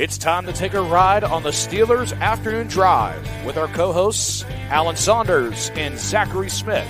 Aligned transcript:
It's 0.00 0.16
time 0.16 0.46
to 0.46 0.52
take 0.54 0.72
a 0.72 0.80
ride 0.80 1.24
on 1.24 1.42
the 1.42 1.50
Steelers 1.50 2.18
Afternoon 2.20 2.68
Drive 2.68 3.44
with 3.44 3.58
our 3.58 3.68
co 3.68 3.92
hosts, 3.92 4.46
Alan 4.70 4.96
Saunders 4.96 5.68
and 5.74 5.98
Zachary 5.98 6.48
Smith. 6.48 6.88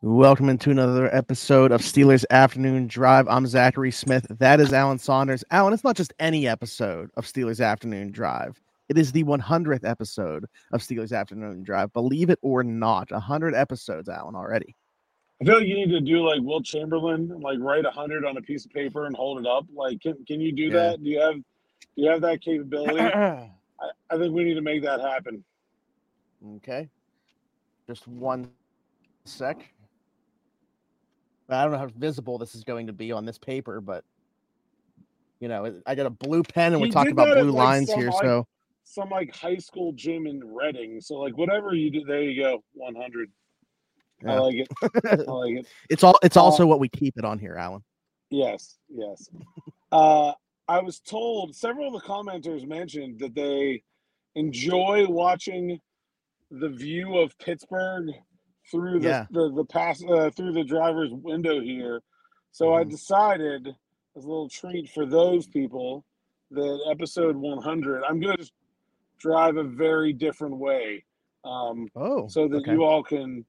Welcome 0.00 0.48
into 0.48 0.70
another 0.70 1.12
episode 1.12 1.72
of 1.72 1.80
Steelers 1.80 2.24
Afternoon 2.30 2.86
Drive. 2.86 3.26
I'm 3.26 3.48
Zachary 3.48 3.90
Smith. 3.90 4.28
That 4.30 4.60
is 4.60 4.72
Alan 4.72 5.00
Saunders. 5.00 5.42
Alan, 5.50 5.72
it's 5.72 5.82
not 5.82 5.96
just 5.96 6.14
any 6.20 6.46
episode 6.46 7.10
of 7.16 7.26
Steelers 7.26 7.60
Afternoon 7.60 8.12
Drive. 8.12 8.60
It 8.88 8.96
is 8.96 9.10
the 9.10 9.24
100th 9.24 9.84
episode 9.84 10.46
of 10.70 10.82
Steelers 10.82 11.10
Afternoon 11.10 11.64
Drive. 11.64 11.92
Believe 11.92 12.30
it 12.30 12.38
or 12.42 12.62
not, 12.62 13.10
100 13.10 13.56
episodes, 13.56 14.08
Alan, 14.08 14.36
already. 14.36 14.76
I 15.40 15.44
feel 15.44 15.58
like 15.58 15.66
you 15.66 15.74
need 15.74 15.90
to 15.90 16.00
do 16.00 16.26
like 16.26 16.40
Wilt 16.42 16.64
Chamberlain, 16.64 17.28
like 17.40 17.58
write 17.60 17.84
a 17.84 17.88
100 17.88 18.24
on 18.24 18.36
a 18.36 18.42
piece 18.42 18.64
of 18.64 18.72
paper 18.72 19.06
and 19.06 19.16
hold 19.16 19.40
it 19.40 19.46
up. 19.46 19.66
Like, 19.74 20.00
can, 20.00 20.24
can 20.26 20.40
you 20.40 20.52
do 20.52 20.70
Yeah. 20.70 20.92
that? 20.92 21.02
Do 21.02 21.10
you 21.10 21.20
have 21.20 21.34
do 21.36 22.02
you 22.02 22.10
have 22.10 22.22
that 22.22 22.40
capability? 22.40 23.00
I, 23.80 23.90
I 24.10 24.16
think 24.16 24.34
we 24.34 24.44
need 24.44 24.54
to 24.54 24.62
make 24.62 24.82
that 24.84 25.00
happen. 25.00 25.44
okay. 26.56 26.88
Just 27.88 28.06
one 28.08 28.50
sec. 29.26 29.72
I 31.48 31.62
don't 31.62 31.72
know 31.72 31.78
how 31.78 31.88
visible 31.88 32.38
this 32.38 32.54
is 32.54 32.64
going 32.64 32.86
to 32.86 32.92
be 32.92 33.12
on 33.12 33.24
this 33.26 33.38
paper, 33.38 33.80
but 33.80 34.04
you 35.40 35.48
know, 35.48 35.80
I 35.86 35.94
got 35.94 36.06
a 36.06 36.10
blue 36.10 36.42
pen 36.42 36.72
and 36.72 36.80
we're 36.80 36.88
talking 36.88 37.12
about 37.12 37.34
blue 37.36 37.50
like, 37.50 37.56
lines 37.56 37.92
here. 37.92 38.10
So 38.12 38.46
Some 38.84 39.10
like 39.10 39.34
high 39.34 39.56
school 39.58 39.92
gym 39.92 40.26
in 40.26 40.40
Reading. 40.42 41.00
So 41.00 41.16
like 41.16 41.36
whatever 41.36 41.74
you 41.74 41.90
do, 41.90 42.04
there 42.06 42.22
you 42.22 42.42
go, 42.42 42.64
100. 42.74 43.28
I 43.28 43.53
Yeah. 44.22 44.40
like 44.40 44.54
it. 44.56 44.68
I 44.82 45.14
like 45.30 45.54
it. 45.58 45.66
it's 45.90 46.02
all 46.02 46.18
it's 46.22 46.36
Uh, 46.36 46.42
also 46.44 46.66
what 46.66 46.80
we 46.80 46.88
keep 46.88 47.16
it 47.18 47.24
on 47.24 47.38
here, 47.38 47.56
Alan. 47.56 47.82
Yes, 48.30 48.76
yes. 48.88 49.28
Uh, 49.92 50.32
I 50.66 50.80
was 50.80 51.00
told 51.00 51.54
several 51.54 51.88
of 51.94 52.00
the 52.02 52.08
commenters 52.08 52.66
mentioned 52.66 53.18
that 53.20 53.34
they 53.34 53.82
enjoy 54.34 55.06
watching 55.06 55.78
the 56.50 56.68
view 56.68 57.18
of 57.18 57.36
Pittsburgh 57.38 58.08
through 58.70 59.00
the 59.00 59.08
Yeah. 59.08 59.26
the, 59.30 59.52
the 59.52 59.64
pass 59.64 60.02
uh, 60.08 60.30
through 60.30 60.52
the 60.52 60.64
driver's 60.64 61.10
window 61.12 61.60
here. 61.60 62.02
So 62.52 62.74
I 62.74 62.84
Mhm. 62.84 62.90
decided 62.90 63.68
as 64.16 64.24
a 64.24 64.28
little 64.28 64.48
treat 64.48 64.88
for 64.90 65.04
those 65.06 65.46
people 65.46 66.04
that 66.50 66.86
episode 66.88 67.36
100, 67.36 68.04
I'm 68.04 68.20
gonna 68.20 68.36
just 68.36 68.52
drive 69.18 69.56
a 69.56 69.64
very 69.64 70.12
different 70.12 70.56
way, 70.56 71.04
um, 71.44 71.88
Oh, 71.96 72.26
so 72.28 72.46
that 72.48 72.58
okay. 72.58 72.72
you 72.72 72.84
all 72.84 73.02
can 73.02 73.44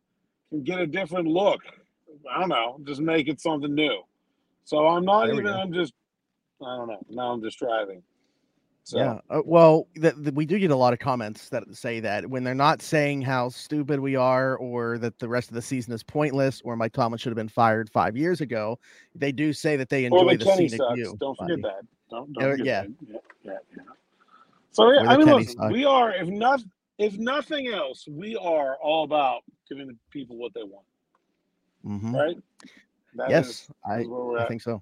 get 0.63 0.79
a 0.79 0.87
different 0.87 1.27
look. 1.27 1.61
I 2.31 2.39
don't 2.39 2.49
know, 2.49 2.79
just 2.85 3.01
make 3.01 3.27
it 3.27 3.39
something 3.41 3.73
new. 3.73 4.01
So 4.63 4.87
I'm 4.87 5.05
not 5.05 5.29
even. 5.29 5.43
go. 5.43 5.53
I'm 5.53 5.73
just. 5.73 5.93
I 6.65 6.77
don't 6.77 6.87
know. 6.87 6.99
Now 7.09 7.33
I'm 7.33 7.41
just 7.43 7.59
driving. 7.59 8.01
So 8.83 8.97
Yeah. 8.97 9.19
Uh, 9.29 9.41
well, 9.45 9.87
we 10.33 10.45
do 10.45 10.59
get 10.59 10.69
a 10.71 10.75
lot 10.75 10.93
of 10.93 10.99
comments 10.99 11.49
that 11.49 11.63
say 11.75 11.99
that 12.01 12.27
when 12.29 12.43
they're 12.43 12.53
not 12.53 12.81
saying 12.83 13.23
how 13.23 13.49
stupid 13.49 13.99
we 13.99 14.15
are 14.15 14.57
or 14.57 14.97
that 14.99 15.17
the 15.17 15.27
rest 15.27 15.49
of 15.49 15.55
the 15.55 15.61
season 15.61 15.91
is 15.93 16.03
pointless 16.03 16.61
or 16.63 16.75
Mike 16.75 16.93
Tomlin 16.93 17.17
should 17.17 17.31
have 17.31 17.35
been 17.35 17.49
fired 17.49 17.89
five 17.89 18.15
years 18.15 18.41
ago, 18.41 18.77
they 19.15 19.31
do 19.31 19.53
say 19.53 19.75
that 19.75 19.89
they 19.89 20.03
or 20.07 20.19
enjoy 20.19 20.31
the 20.33 20.37
the 20.37 20.45
Kenny 20.45 20.69
scenic 20.69 20.77
sucks. 20.77 20.95
view. 20.95 21.17
Don't 21.19 21.35
forget 21.37 21.61
buddy. 21.61 21.73
that. 21.75 21.87
Don't. 22.11 22.33
don't 22.33 22.43
Yeah, 22.43 22.51
forget 22.51 22.65
yeah. 22.65 22.81
that. 22.81 22.91
yeah. 23.07 23.17
Yeah. 23.43 23.57
Yeah. 23.75 23.83
So 24.71 24.91
yeah, 24.91 25.09
I 25.09 25.17
mean, 25.17 25.27
listen, 25.27 25.71
we 25.71 25.83
are. 25.85 26.13
If 26.13 26.27
not, 26.27 26.61
if 26.97 27.17
nothing 27.17 27.67
else, 27.67 28.07
we 28.09 28.35
are 28.35 28.75
all 28.77 29.03
about 29.03 29.41
giving 29.69 29.88
the 29.88 29.95
people 30.11 30.38
what 30.38 30.53
they 30.53 30.63
want. 30.63 30.85
Mhm. 31.85 32.13
Right. 32.13 32.38
That 33.15 33.29
Yes, 33.29 33.47
is- 33.47 33.69
I, 33.85 34.05
I 34.41 34.47
think 34.47 34.61
so. 34.61 34.81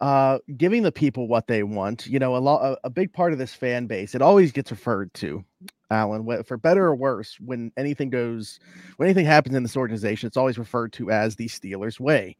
Uh, 0.00 0.38
giving 0.58 0.82
the 0.82 0.92
people 0.92 1.26
what 1.26 1.46
they 1.46 1.62
want, 1.62 2.06
you 2.06 2.18
know, 2.18 2.36
a 2.36 2.38
lot, 2.38 2.62
a, 2.62 2.78
a 2.84 2.90
big 2.90 3.12
part 3.12 3.32
of 3.32 3.38
this 3.38 3.54
fan 3.54 3.86
base, 3.86 4.14
it 4.14 4.20
always 4.20 4.52
gets 4.52 4.70
referred 4.70 5.12
to, 5.14 5.42
Alan, 5.90 6.42
for 6.44 6.58
better 6.58 6.84
or 6.84 6.94
worse, 6.94 7.38
when 7.40 7.72
anything 7.78 8.10
goes, 8.10 8.60
when 8.98 9.06
anything 9.06 9.24
happens 9.24 9.54
in 9.54 9.62
this 9.62 9.76
organization, 9.76 10.26
it's 10.26 10.36
always 10.36 10.58
referred 10.58 10.92
to 10.94 11.10
as 11.10 11.36
the 11.36 11.46
Steelers 11.46 11.98
way. 11.98 12.36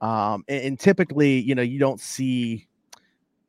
Um, 0.00 0.44
and, 0.48 0.62
and 0.64 0.78
typically, 0.78 1.40
you 1.40 1.56
know, 1.56 1.62
you 1.62 1.80
don't 1.80 2.00
see 2.00 2.68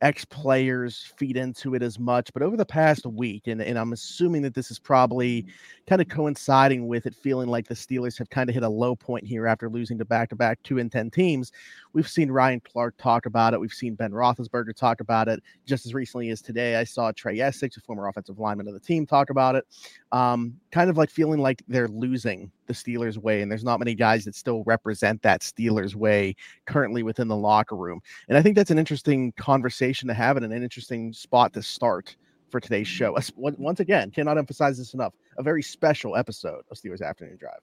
ex 0.01 0.25
players 0.25 1.13
feed 1.17 1.37
into 1.37 1.75
it 1.75 1.83
as 1.83 1.99
much, 1.99 2.33
but 2.33 2.41
over 2.41 2.57
the 2.57 2.65
past 2.65 3.05
week, 3.05 3.47
and, 3.47 3.61
and 3.61 3.77
I'm 3.77 3.93
assuming 3.93 4.41
that 4.41 4.53
this 4.53 4.71
is 4.71 4.79
probably 4.79 5.45
kind 5.87 6.01
of 6.01 6.07
coinciding 6.07 6.87
with 6.87 7.05
it 7.05 7.15
feeling 7.15 7.49
like 7.49 7.67
the 7.67 7.75
Steelers 7.75 8.17
have 8.17 8.29
kind 8.29 8.49
of 8.49 8.53
hit 8.53 8.63
a 8.63 8.69
low 8.69 8.95
point 8.95 9.25
here 9.25 9.47
after 9.47 9.69
losing 9.69 9.97
to 9.99 10.05
back 10.05 10.29
to 10.29 10.35
back 10.35 10.61
two 10.63 10.79
and 10.79 10.91
10 10.91 11.11
teams. 11.11 11.51
We've 11.93 12.07
seen 12.07 12.31
Ryan 12.31 12.61
Clark 12.61 12.97
talk 12.97 13.25
about 13.25 13.53
it. 13.53 13.59
We've 13.59 13.71
seen 13.71 13.95
Ben 13.95 14.11
Roethlisberger 14.11 14.75
talk 14.75 15.01
about 15.01 15.27
it. 15.27 15.41
Just 15.65 15.85
as 15.85 15.93
recently 15.93 16.29
as 16.29 16.41
today, 16.41 16.77
I 16.77 16.83
saw 16.83 17.11
Trai 17.11 17.39
Essex, 17.39 17.77
a 17.77 17.81
former 17.81 18.07
offensive 18.07 18.39
lineman 18.39 18.67
of 18.67 18.73
the 18.73 18.79
team, 18.79 19.05
talk 19.05 19.29
about 19.29 19.55
it. 19.55 19.65
Um, 20.11 20.55
kind 20.71 20.89
of 20.89 20.97
like 20.97 21.09
feeling 21.09 21.39
like 21.39 21.61
they're 21.67 21.87
losing 21.87 22.51
the 22.71 22.93
Steelers 22.95 23.17
way, 23.17 23.41
and 23.41 23.51
there's 23.51 23.63
not 23.63 23.79
many 23.79 23.95
guys 23.95 24.25
that 24.25 24.35
still 24.35 24.63
represent 24.63 25.21
that 25.21 25.41
Steelers 25.41 25.95
way 25.95 26.35
currently 26.65 27.03
within 27.03 27.27
the 27.27 27.35
locker 27.35 27.75
room. 27.75 28.01
And 28.29 28.37
I 28.37 28.41
think 28.41 28.55
that's 28.55 28.71
an 28.71 28.79
interesting 28.79 29.31
conversation 29.33 30.07
to 30.07 30.13
have 30.13 30.37
and 30.37 30.45
an 30.45 30.51
interesting 30.63 31.13
spot 31.13 31.53
to 31.53 31.61
start 31.61 32.15
for 32.49 32.59
today's 32.59 32.87
show. 32.87 33.17
Once 33.35 33.79
again, 33.79 34.11
cannot 34.11 34.37
emphasize 34.37 34.77
this 34.77 34.93
enough. 34.93 35.13
A 35.37 35.43
very 35.43 35.63
special 35.63 36.15
episode 36.15 36.63
of 36.69 36.77
Steelers 36.77 37.01
Afternoon 37.01 37.37
Drive. 37.37 37.59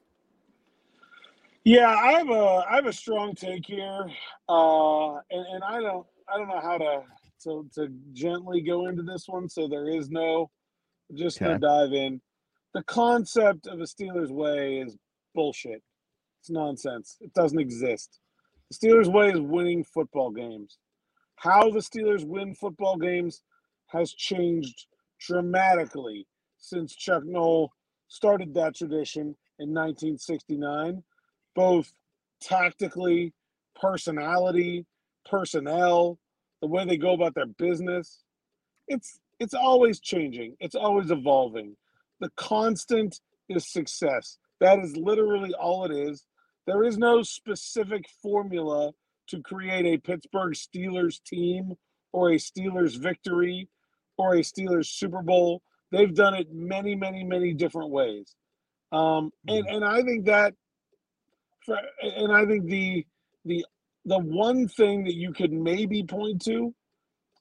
Yeah, 1.65 1.89
I 1.89 2.13
have 2.13 2.31
a 2.31 2.65
I 2.71 2.77
have 2.77 2.87
a 2.87 2.93
strong 2.93 3.35
take 3.35 3.67
here, 3.67 4.07
uh, 4.49 5.17
and, 5.31 5.47
and 5.53 5.65
I 5.65 5.81
don't 5.81 6.07
I 6.33 6.39
don't 6.39 6.49
know 6.49 6.61
how 6.61 6.79
to 6.79 7.03
to 7.45 7.69
to 7.75 7.93
gently 8.13 8.63
go 8.63 8.87
into 8.87 9.03
this 9.03 9.29
one. 9.29 9.49
So 9.49 9.69
there 9.69 9.89
is 9.89 10.09
no 10.09 10.51
just 11.15 11.43
Okay. 11.43 11.53
to 11.53 11.59
dive 11.59 11.93
in. 11.93 12.21
The 12.75 12.83
concept 12.85 13.67
of 13.67 13.81
a 13.81 13.85
Steelers 13.85 14.31
way 14.31 14.79
is 14.79 14.97
bullshit. 15.35 15.83
It's 16.41 16.51
nonsense. 16.51 17.17
It 17.21 17.33
doesn't 17.35 17.61
exist. 17.61 18.21
The 18.71 18.77
Steelers 18.89 19.13
way 19.13 19.31
is 19.31 19.41
winning 19.41 19.85
football 19.85 20.31
games. 20.31 20.79
How 21.37 21.71
the 21.71 21.81
Steelers 21.81 22.25
win 22.27 22.55
football 22.55 22.97
games 22.97 23.43
has 23.89 24.13
changed 24.13 24.87
dramatically 25.21 26.27
since 26.59 26.95
Chuck 26.95 27.25
Noll 27.25 27.73
started 28.09 28.55
that 28.55 28.77
tradition 28.77 29.37
in 29.59 29.71
1969 29.75 31.03
both 31.55 31.93
tactically, 32.41 33.33
personality, 33.81 34.87
personnel, 35.27 36.19
the 36.63 36.69
way 36.69 36.85
they 36.85 36.97
go 36.97 37.15
about 37.15 37.35
their 37.35 37.47
business. 37.47 38.25
It's 38.89 39.21
it's 39.41 39.55
always 39.55 40.01
changing. 40.01 40.57
It's 40.61 40.77
always 40.77 41.11
evolving. 41.11 41.77
The 42.21 42.31
constant 42.37 43.21
is 43.49 43.71
success. 43.71 44.39
That 44.61 44.79
is 44.79 44.97
literally 44.97 45.55
all 45.55 45.85
it 45.85 45.93
is. 45.93 46.25
There 46.67 46.85
is 46.85 46.99
no 46.99 47.23
specific 47.23 48.07
formula 48.23 48.93
to 49.29 49.43
create 49.43 49.87
a 49.87 49.99
Pittsburgh 49.99 50.55
Steelers 50.55 51.23
team 51.23 51.75
or 52.13 52.31
a 52.31 52.37
Steelers 52.37 52.99
victory 52.99 53.69
or 54.17 54.35
a 54.35 54.41
Steelers 54.41 54.87
Super 54.87 55.23
Bowl. 55.23 55.63
They've 55.93 56.15
done 56.15 56.35
it 56.35 56.53
many, 56.53 56.95
many, 56.95 57.25
many 57.25 57.55
different 57.55 57.91
ways. 57.91 58.35
Um, 58.93 59.31
and, 59.47 59.67
and 59.67 59.85
I 59.85 60.03
think 60.03 60.27
that 60.27 60.55
for, 61.65 61.79
and 62.03 62.33
I 62.33 62.47
think 62.47 62.67
the 62.67 63.07
the 63.45 63.65
the 64.05 64.19
one 64.19 64.69
thing 64.69 65.05
that 65.05 65.15
you 65.15 65.33
could 65.33 65.53
maybe 65.53 66.03
point 66.03 66.43
to 66.47 66.75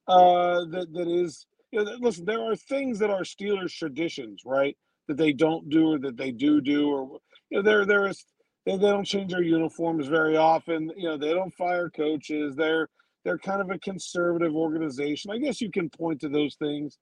uh, 0.08 0.66
that 0.72 0.88
that 0.94 1.08
is 1.08 1.46
you 1.72 1.84
know, 1.84 1.92
listen, 2.00 2.26
there 2.26 2.42
are 2.42 2.56
things 2.56 3.00
that 3.00 3.10
are 3.10 3.22
Steelers 3.22 3.74
traditions, 3.74 4.42
right? 4.46 4.76
That 5.08 5.18
they 5.18 5.34
don't 5.34 5.70
do 5.70 5.94
or 5.94 6.00
that 6.00 6.18
they 6.18 6.32
do 6.32 6.62
do, 6.62 6.90
or 6.90 7.20
you 7.50 7.58
know, 7.58 7.62
there 7.64 7.86
there 7.86 8.08
is 8.08 8.26
they, 8.66 8.74
they 8.74 8.90
don't 8.90 9.06
change 9.06 9.32
their 9.32 9.44
uniforms 9.44 10.08
very 10.08 10.38
often. 10.38 10.92
You 10.98 11.10
know, 11.10 11.18
they 11.18 11.34
don't 11.34 11.54
fire 11.54 11.90
coaches. 11.90 12.56
They're 12.56 12.90
they're 13.24 13.38
kind 13.38 13.62
of 13.62 13.70
a 13.72 13.80
conservative 13.80 14.56
organization. 14.56 15.32
I 15.32 15.38
guess 15.38 15.62
you 15.62 15.72
can 15.72 15.90
point 15.90 16.22
to 16.22 16.30
those 16.30 16.56
things 16.56 16.98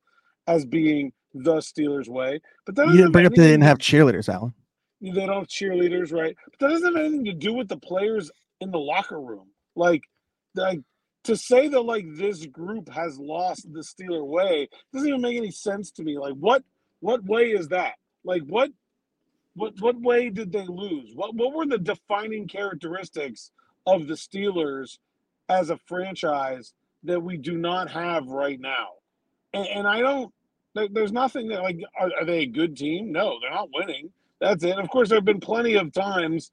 as 0.46 0.64
being 0.64 1.12
the 1.34 1.56
Steelers 1.56 2.08
way, 2.08 2.40
but 2.64 2.74
that 2.76 2.86
You 2.88 2.96
didn't 2.96 3.12
bring 3.12 3.26
up 3.26 3.34
they 3.34 3.48
didn't 3.48 3.64
have 3.64 3.78
cheerleaders, 3.78 4.28
Alan. 4.28 4.54
they 5.00 5.10
don't 5.10 5.28
have 5.28 5.48
cheerleaders, 5.48 6.12
right? 6.12 6.36
But 6.50 6.58
that 6.60 6.68
doesn't 6.68 6.96
have 6.96 7.04
anything 7.04 7.24
to 7.26 7.32
do 7.32 7.52
with 7.52 7.68
the 7.68 7.76
players 7.76 8.30
in 8.60 8.70
the 8.70 8.78
locker 8.78 9.20
room. 9.20 9.48
Like, 9.74 10.02
like 10.54 10.80
to 11.26 11.36
say 11.36 11.68
that 11.68 11.80
like 11.82 12.06
this 12.14 12.46
group 12.46 12.88
has 12.90 13.18
lost 13.18 13.66
the 13.72 13.80
Steeler 13.80 14.26
way 14.26 14.68
doesn't 14.92 15.08
even 15.08 15.20
make 15.20 15.36
any 15.36 15.50
sense 15.50 15.90
to 15.92 16.02
me. 16.02 16.18
Like, 16.18 16.34
what 16.34 16.64
what 17.00 17.24
way 17.24 17.50
is 17.50 17.68
that? 17.68 17.94
Like, 18.24 18.42
what 18.42 18.70
what 19.54 19.74
what 19.80 20.00
way 20.00 20.30
did 20.30 20.52
they 20.52 20.66
lose? 20.66 21.12
What 21.14 21.34
what 21.34 21.54
were 21.54 21.66
the 21.66 21.78
defining 21.78 22.48
characteristics 22.48 23.50
of 23.86 24.06
the 24.06 24.14
Steelers 24.14 24.98
as 25.48 25.70
a 25.70 25.78
franchise 25.86 26.72
that 27.04 27.22
we 27.22 27.36
do 27.36 27.56
not 27.58 27.90
have 27.90 28.26
right 28.28 28.60
now? 28.60 28.88
And, 29.52 29.66
and 29.66 29.88
I 29.88 30.00
don't. 30.00 30.32
There, 30.74 30.88
there's 30.90 31.12
nothing 31.12 31.48
that 31.48 31.62
like. 31.62 31.80
Are, 31.98 32.10
are 32.20 32.24
they 32.24 32.40
a 32.40 32.46
good 32.46 32.76
team? 32.76 33.12
No, 33.12 33.38
they're 33.40 33.50
not 33.50 33.70
winning. 33.72 34.10
That's 34.40 34.64
it. 34.64 34.78
Of 34.78 34.90
course, 34.90 35.08
there 35.08 35.18
have 35.18 35.24
been 35.24 35.40
plenty 35.40 35.74
of 35.74 35.92
times 35.92 36.52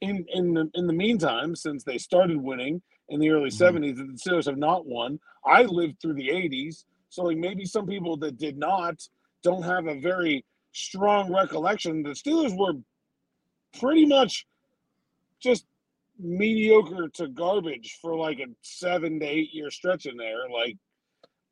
in 0.00 0.26
in 0.32 0.54
the 0.54 0.70
in 0.74 0.86
the 0.86 0.92
meantime, 0.92 1.56
since 1.56 1.84
they 1.84 1.98
started 1.98 2.36
winning 2.36 2.82
in 3.12 3.20
the 3.20 3.30
early 3.30 3.50
Mhm. 3.50 3.58
70s, 3.58 3.96
the 3.96 4.04
Steelers 4.30 4.46
have 4.46 4.58
not 4.58 4.86
won. 4.86 5.20
I 5.44 5.62
lived 5.62 6.00
through 6.00 6.14
the 6.14 6.30
80s, 6.30 6.86
so 7.10 7.24
like 7.24 7.36
maybe 7.36 7.64
some 7.64 7.86
people 7.86 8.16
that 8.18 8.38
did 8.38 8.56
not 8.56 9.06
don't 9.42 9.62
have 9.62 9.86
a 9.86 10.00
very 10.00 10.44
strong 10.72 11.32
recollection. 11.32 12.02
The 12.02 12.10
Steelers 12.10 12.56
were 12.56 12.80
pretty 13.78 14.06
much 14.06 14.46
just 15.40 15.66
mediocre 16.18 17.08
to 17.08 17.28
garbage 17.28 17.98
for 18.00 18.16
like 18.16 18.38
a 18.38 18.46
seven 18.62 19.20
to 19.20 19.26
eight 19.26 19.52
year 19.52 19.70
stretch 19.70 20.06
in 20.06 20.16
there, 20.16 20.48
like 20.48 20.76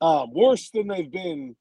um, 0.00 0.32
worse 0.32 0.70
than 0.70 0.88
they've 0.88 1.10
been 1.10 1.56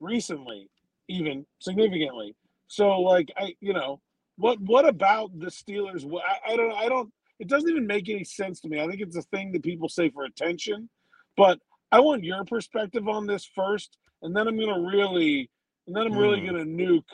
recently, 0.00 0.70
even 1.08 1.46
significantly. 1.60 2.34
So, 2.68 3.00
like, 3.00 3.32
I, 3.36 3.56
you 3.60 3.72
know, 3.72 4.00
what 4.36 4.60
what 4.60 4.86
about 4.86 5.36
the 5.38 5.46
Steelers? 5.46 6.04
I, 6.20 6.52
I 6.52 6.56
don't, 6.56 6.72
I 6.72 6.88
don't. 6.88 7.12
It 7.38 7.48
doesn't 7.48 7.68
even 7.68 7.86
make 7.86 8.08
any 8.08 8.24
sense 8.24 8.60
to 8.60 8.68
me. 8.68 8.80
I 8.80 8.86
think 8.86 9.00
it's 9.00 9.16
a 9.16 9.22
thing 9.22 9.52
that 9.52 9.62
people 9.62 9.88
say 9.88 10.10
for 10.10 10.24
attention, 10.24 10.88
but 11.36 11.60
I 11.92 12.00
want 12.00 12.24
your 12.24 12.44
perspective 12.44 13.08
on 13.08 13.26
this 13.26 13.48
first, 13.54 13.98
and 14.22 14.34
then 14.34 14.48
I'm 14.48 14.58
gonna 14.58 14.80
really, 14.80 15.50
and 15.86 15.94
then 15.94 16.06
I'm 16.06 16.16
really 16.16 16.40
Mm. 16.40 16.46
gonna 16.46 16.64
nuke 16.64 17.04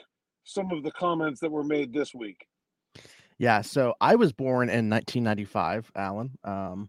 some 0.45 0.71
of 0.73 0.83
the 0.83 0.91
comments 0.93 1.41
that 1.41 1.51
were 1.51 1.65
made 1.65 1.93
this 1.93 2.15
week. 2.15 2.47
Yeah, 3.39 3.61
so 3.63 3.95
I 4.01 4.15
was 4.15 4.33
born 4.33 4.69
in 4.69 4.89
1995, 4.89 5.91
Alan. 5.97 6.39
Um, 6.45 6.89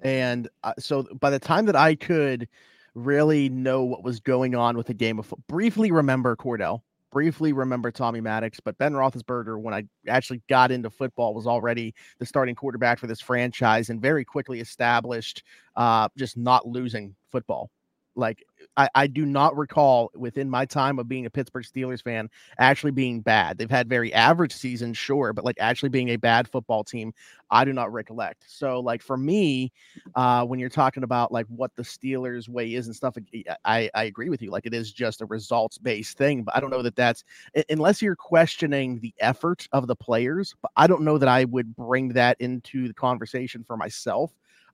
and 0.00 0.48
uh, 0.64 0.74
so 0.78 1.04
by 1.20 1.30
the 1.30 1.38
time 1.38 1.66
that 1.66 1.76
I 1.76 1.94
could 1.94 2.48
really 2.94 3.48
know 3.48 3.84
what 3.84 4.02
was 4.02 4.20
going 4.20 4.54
on 4.54 4.76
with 4.76 4.86
the 4.86 4.94
game 4.94 5.18
of 5.18 5.32
briefly 5.48 5.90
remember 5.92 6.36
Kordell, 6.36 6.82
briefly 7.14 7.52
remember 7.52 7.92
Tommy 7.92 8.20
Maddox, 8.20 8.58
but 8.60 8.76
Ben 8.76 8.92
Roethlisberger, 8.92 9.58
when 9.58 9.72
I 9.72 9.84
actually 10.08 10.42
got 10.48 10.72
into 10.72 10.90
football, 10.90 11.32
was 11.32 11.46
already 11.46 11.94
the 12.18 12.26
starting 12.26 12.56
quarterback 12.56 12.98
for 12.98 13.06
this 13.06 13.20
franchise 13.20 13.88
and 13.88 14.02
very 14.02 14.24
quickly 14.24 14.60
established 14.60 15.44
uh, 15.76 16.08
just 16.18 16.36
not 16.36 16.66
losing 16.66 17.14
football. 17.30 17.70
Like 18.16 18.44
I, 18.76 18.88
I 18.94 19.06
do 19.06 19.24
not 19.26 19.56
recall 19.56 20.10
within 20.14 20.48
my 20.50 20.64
time 20.66 20.98
of 20.98 21.08
being 21.08 21.26
a 21.26 21.30
Pittsburgh 21.30 21.64
Steelers 21.64 22.02
fan 22.02 22.28
actually 22.58 22.92
being 22.92 23.20
bad. 23.20 23.58
They've 23.58 23.70
had 23.70 23.88
very 23.88 24.12
average 24.12 24.52
seasons, 24.52 24.96
sure, 24.96 25.32
but 25.32 25.44
like 25.44 25.56
actually 25.60 25.88
being 25.88 26.10
a 26.10 26.16
bad 26.16 26.48
football 26.48 26.84
team, 26.84 27.12
I 27.50 27.64
do 27.64 27.72
not 27.72 27.92
recollect. 27.92 28.44
So, 28.48 28.80
like 28.80 29.02
for 29.02 29.16
me, 29.16 29.72
uh, 30.14 30.44
when 30.44 30.58
you're 30.58 30.68
talking 30.68 31.02
about 31.02 31.32
like 31.32 31.46
what 31.48 31.74
the 31.76 31.82
Steelers' 31.82 32.48
way 32.48 32.74
is 32.74 32.86
and 32.86 32.94
stuff, 32.96 33.16
I 33.64 33.90
I 33.94 34.04
agree 34.04 34.28
with 34.28 34.42
you. 34.42 34.50
Like 34.50 34.66
it 34.66 34.74
is 34.74 34.92
just 34.92 35.20
a 35.22 35.26
results 35.26 35.78
based 35.78 36.16
thing, 36.16 36.42
but 36.42 36.56
I 36.56 36.60
don't 36.60 36.70
know 36.70 36.82
that 36.82 36.96
that's 36.96 37.24
unless 37.68 38.02
you're 38.02 38.16
questioning 38.16 39.00
the 39.00 39.14
effort 39.20 39.68
of 39.72 39.86
the 39.86 39.96
players. 39.96 40.54
But 40.62 40.72
I 40.76 40.86
don't 40.86 41.02
know 41.02 41.18
that 41.18 41.28
I 41.28 41.44
would 41.44 41.74
bring 41.76 42.08
that 42.10 42.40
into 42.40 42.88
the 42.88 42.94
conversation 42.94 43.64
for 43.64 43.76
myself. 43.76 44.32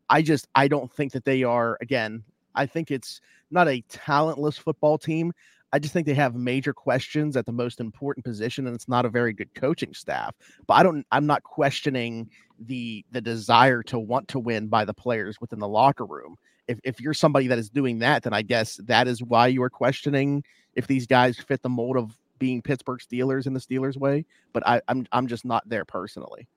I 0.09 0.23
just 0.23 0.49
I 0.55 0.69
don't 0.69 0.93
think 0.93 1.13
that 1.13 1.25
they 1.25 1.43
are 1.45 1.79
again. 1.81 2.25
I 2.55 2.67
think 2.67 2.91
it's 2.91 3.21
not 3.51 3.69
a 3.69 3.83
talentless 3.89 4.57
football 4.57 4.99
team. 4.99 5.33
I 5.73 5.79
just 5.79 5.93
think 5.93 6.07
they 6.07 6.15
have 6.15 6.35
major 6.35 6.73
questions 6.73 7.37
at 7.37 7.47
the 7.47 7.53
most 7.53 7.79
important 7.81 8.25
position, 8.25 8.67
and 8.67 8.75
it's 8.75 8.89
not 8.89 9.05
a 9.05 9.09
very 9.09 9.33
good 9.33 9.55
coaching 9.55 9.95
staff. 9.95 10.35
But 10.67 10.75
I 10.75 10.83
don't. 10.83 11.07
I'm 11.13 11.27
not 11.27 11.45
questioning 11.45 12.29
the 12.59 13.05
the 13.13 13.21
desire 13.21 13.83
to 13.85 13.99
want 13.99 14.29
to 14.29 14.39
win 14.39 14.67
by 14.67 14.85
the 14.85 14.95
players 14.95 15.41
within 15.41 15.61
the 15.61 15.69
locker 15.69 16.05
room. 16.05 16.37
If 16.67 16.81
if 16.83 17.01
you're 17.01 17.15
somebody 17.15 17.47
that 17.47 17.59
is 17.59 17.71
doing 17.71 18.01
that, 18.01 18.25
then 18.25 18.33
I 18.33 18.43
guess 18.43 18.77
that 18.85 19.07
is 19.07 19.23
why 19.23 19.47
you 19.47 19.63
are 19.63 19.71
questioning 19.71 20.43
if 20.75 20.87
these 20.87 21.07
guys 21.07 21.39
fit 21.39 21.63
the 21.63 21.69
mold 21.69 21.97
of 21.97 22.17
being 22.39 22.63
Pittsburgh 22.63 23.01
Steelers 23.01 23.47
in 23.47 23.53
the 23.53 23.61
Steelers 23.61 23.97
way. 23.97 24.25
But 24.53 24.67
I, 24.67 24.81
I'm 24.89 25.07
I'm 25.13 25.29
just 25.29 25.45
not 25.45 25.69
there 25.69 25.85
personally. 25.85 26.49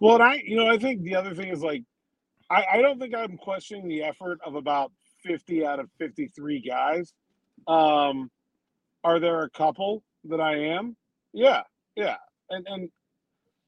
Well, 0.00 0.14
and 0.14 0.22
I, 0.22 0.42
you 0.44 0.56
know, 0.56 0.66
I 0.66 0.78
think 0.78 1.02
the 1.02 1.14
other 1.14 1.34
thing 1.34 1.48
is 1.48 1.62
like, 1.62 1.84
I, 2.50 2.64
I 2.74 2.82
don't 2.82 2.98
think 2.98 3.14
I'm 3.14 3.36
questioning 3.36 3.88
the 3.88 4.02
effort 4.02 4.40
of 4.44 4.56
about 4.56 4.92
50 5.24 5.64
out 5.64 5.78
of 5.80 5.88
53 5.98 6.60
guys. 6.60 7.12
Um, 7.68 8.30
are 9.04 9.20
there 9.20 9.42
a 9.42 9.50
couple 9.50 10.02
that 10.24 10.40
I 10.40 10.56
am? 10.74 10.96
Yeah, 11.32 11.62
yeah, 11.96 12.16
and 12.50 12.66
and, 12.68 12.90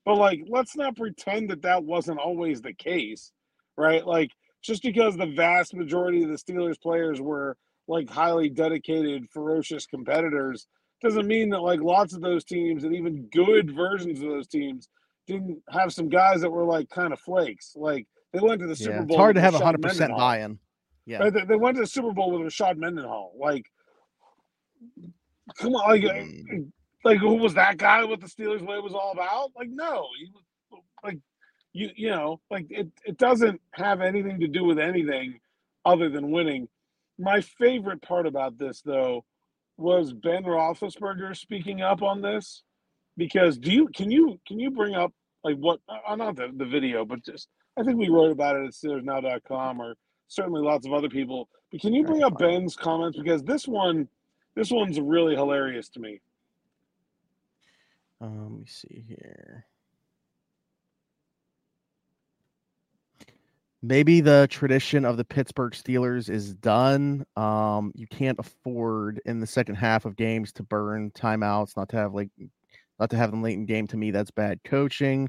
but 0.05 0.17
like, 0.17 0.41
let's 0.49 0.77
not 0.77 0.97
pretend 0.97 1.51
that 1.51 1.63
that 1.63 1.85
wasn't 1.85 2.19
always 2.19 2.61
the 2.61 2.75
case, 2.75 3.33
right? 3.77 4.05
Like, 4.05 4.31
just 4.63 4.83
because 4.83 5.17
the 5.17 5.27
vast 5.27 5.75
majority 5.75 6.23
of 6.25 6.31
the 6.31 6.37
Steelers 6.37 6.81
players 6.81 7.21
were 7.21 7.57
like 7.89 8.11
highly 8.11 8.49
dedicated, 8.49 9.29
ferocious 9.31 9.87
competitors, 9.87 10.67
doesn't 11.03 11.27
mean 11.27 11.51
that 11.51 11.61
like 11.61 11.81
lots 11.81 12.15
of 12.15 12.21
those 12.21 12.45
teams 12.45 12.85
and 12.85 12.95
even 12.95 13.29
good 13.33 13.75
versions 13.75 14.21
of 14.21 14.29
those 14.29 14.49
teams 14.49 14.89
didn't 15.27 15.59
have 15.71 15.93
some 15.93 16.09
guys 16.09 16.41
that 16.41 16.51
were 16.51 16.65
like 16.65 16.89
kind 16.91 17.13
of 17.13 17.21
flakes. 17.21 17.73
Like 17.77 18.07
they 18.33 18.41
went 18.41 18.61
to 18.61 18.67
the 18.67 18.77
Super 18.77 18.91
Yeah, 18.93 18.99
Bowl. 19.03 19.07
it's 19.09 19.17
hard 19.17 19.35
to 19.37 19.41
have 19.41 19.55
hundred 19.55 19.83
percent 19.83 20.17
buy-in. 20.17 20.59
Yeah, 21.07 21.31
They, 21.31 21.45
they 21.45 21.57
went 21.57 21.77
to 21.77 21.83
the 21.83 21.87
Super 21.89 22.13
Bowl 22.13 22.31
with 22.31 22.43
Rashard 22.43 22.77
Mendenhall. 22.77 23.33
Like, 23.39 23.67
come 25.59 25.75
on, 25.75 25.91
like, 25.91 26.03
Mm. 26.03 26.73
like 27.05 27.19
who 27.19 27.35
was 27.37 27.55
that 27.55 27.77
guy? 27.77 28.05
What 28.05 28.21
the 28.21 28.27
Steelers 28.27 28.63
way 28.67 28.79
was 28.79 28.95
all 28.95 29.13
about? 29.13 29.51
Like, 29.57 29.69
no, 29.71 30.07
he 30.19 30.31
was 30.33 30.83
like, 31.03 31.19
you, 31.73 31.91
you 31.97 32.11
know, 32.11 32.41
like 32.51 32.67
it. 32.71 32.89
It 33.05 33.17
doesn't 33.19 33.61
have 33.73 34.01
anything 34.01 34.41
to 34.41 34.47
do 34.49 34.65
with 34.65 34.79
anything 34.79 35.41
other 35.85 36.09
than 36.09 36.31
winning. 36.31 36.69
My 37.19 37.41
favorite 37.41 38.03
part 38.03 38.27
about 38.27 38.59
this, 38.59 38.83
though, 38.83 39.25
was 39.77 40.13
Ben 40.13 40.45
Roethlisberger 40.45 41.37
speaking 41.37 41.81
up 41.83 42.03
on 42.03 42.21
this. 42.23 42.63
Because 43.17 43.59
do 43.59 43.71
you 43.71 43.89
can 43.89 44.11
you 44.11 44.41
can 44.47 44.59
you 44.59 44.71
bring 44.71 44.95
up 44.95 45.13
like 45.45 45.57
what 45.57 45.81
uh, 45.89 46.17
not 46.17 46.37
the, 46.37 46.49
the 46.57 46.65
video, 46.65 47.05
but 47.05 47.23
just 47.25 47.47
I 47.79 47.83
think 47.83 47.99
we 47.99 48.09
wrote 48.09 48.33
about 48.33 48.57
it 48.57 48.67
at 48.67 48.73
SteelersNow.com 48.73 49.81
or 49.81 49.95
certainly 50.29 50.63
lots 50.63 50.87
of 50.87 50.93
other 50.93 51.09
people. 51.09 51.49
But 51.71 51.81
can 51.81 51.95
you 51.95 52.05
bring 52.05 52.23
up. 52.23 52.39
Ben's 52.39 52.77
comments 52.77 53.19
because 53.19 53.43
this 53.43 53.67
one, 53.67 54.09
this 54.55 54.71
one's 54.71 55.01
really 55.01 55.35
hilarious 55.35 55.89
to 55.91 56.01
me. 56.01 56.21
Um, 58.21 58.43
let 58.43 58.61
me 58.61 58.67
see 58.67 59.05
here. 59.09 59.67
Maybe 63.85 64.21
the 64.21 64.47
tradition 64.49 65.05
of 65.05 65.17
the 65.17 65.25
Pittsburgh 65.25 65.73
Steelers 65.73 66.31
is 66.31 66.55
done. 66.55 67.27
Um, 67.37 67.91
you 67.97 68.07
can't 68.07 68.39
afford 68.39 69.21
in 69.27 69.41
the 69.41 69.47
second 69.47 69.75
half 69.75 70.05
of 70.05 70.15
games 70.15 70.53
to 70.53 70.63
burn 70.63 71.11
timeouts, 71.11 71.77
not 71.77 71.89
to 71.89 71.97
have 71.97 72.15
like 72.15 72.31
not 73.01 73.11
to 73.11 73.17
have 73.17 73.33
them 73.33 73.43
late 73.43 73.55
in 73.55 73.67
game. 73.67 73.89
To 73.89 73.97
me, 73.97 74.13
that's 74.13 74.31
bad 74.31 74.61
coaching. 74.63 75.29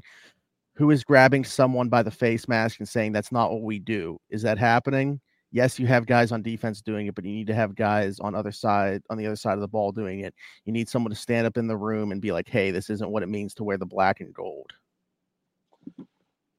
Who 0.76 0.90
is 0.90 1.04
grabbing 1.04 1.44
someone 1.44 1.88
by 1.88 2.02
the 2.02 2.10
face 2.10 2.48
mask 2.48 2.80
and 2.80 2.88
saying 2.88 3.12
that's 3.12 3.32
not 3.32 3.52
what 3.52 3.62
we 3.62 3.78
do? 3.78 4.18
Is 4.28 4.42
that 4.42 4.58
happening? 4.58 5.20
Yes, 5.52 5.78
you 5.78 5.86
have 5.86 6.06
guys 6.06 6.32
on 6.32 6.42
defense 6.42 6.80
doing 6.80 7.06
it, 7.06 7.14
but 7.14 7.24
you 7.24 7.30
need 7.30 7.46
to 7.46 7.54
have 7.54 7.76
guys 7.76 8.18
on 8.18 8.34
other 8.34 8.50
side 8.50 9.02
on 9.08 9.16
the 9.16 9.26
other 9.26 9.36
side 9.36 9.54
of 9.54 9.60
the 9.60 9.68
ball 9.68 9.92
doing 9.92 10.20
it. 10.20 10.34
You 10.64 10.72
need 10.72 10.88
someone 10.88 11.10
to 11.10 11.16
stand 11.16 11.46
up 11.46 11.56
in 11.56 11.68
the 11.68 11.76
room 11.76 12.10
and 12.10 12.20
be 12.20 12.32
like, 12.32 12.48
"Hey, 12.48 12.72
this 12.72 12.90
isn't 12.90 13.08
what 13.08 13.22
it 13.22 13.28
means 13.28 13.54
to 13.54 13.64
wear 13.64 13.78
the 13.78 13.86
black 13.86 14.20
and 14.20 14.34
gold." 14.34 14.72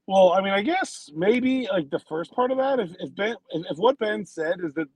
Well, 0.08 0.32
I 0.32 0.42
mean, 0.42 0.54
I 0.54 0.62
guess 0.62 1.10
maybe 1.14 1.68
like 1.70 1.90
the 1.90 2.00
first 2.00 2.32
part 2.32 2.52
of 2.52 2.58
that, 2.58 2.80
if, 2.80 2.92
if 3.00 3.14
Ben, 3.16 3.36
if, 3.50 3.78
what 3.78 3.98
Ben 3.98 4.26
said 4.26 4.60
is 4.64 4.74
that 4.76 4.88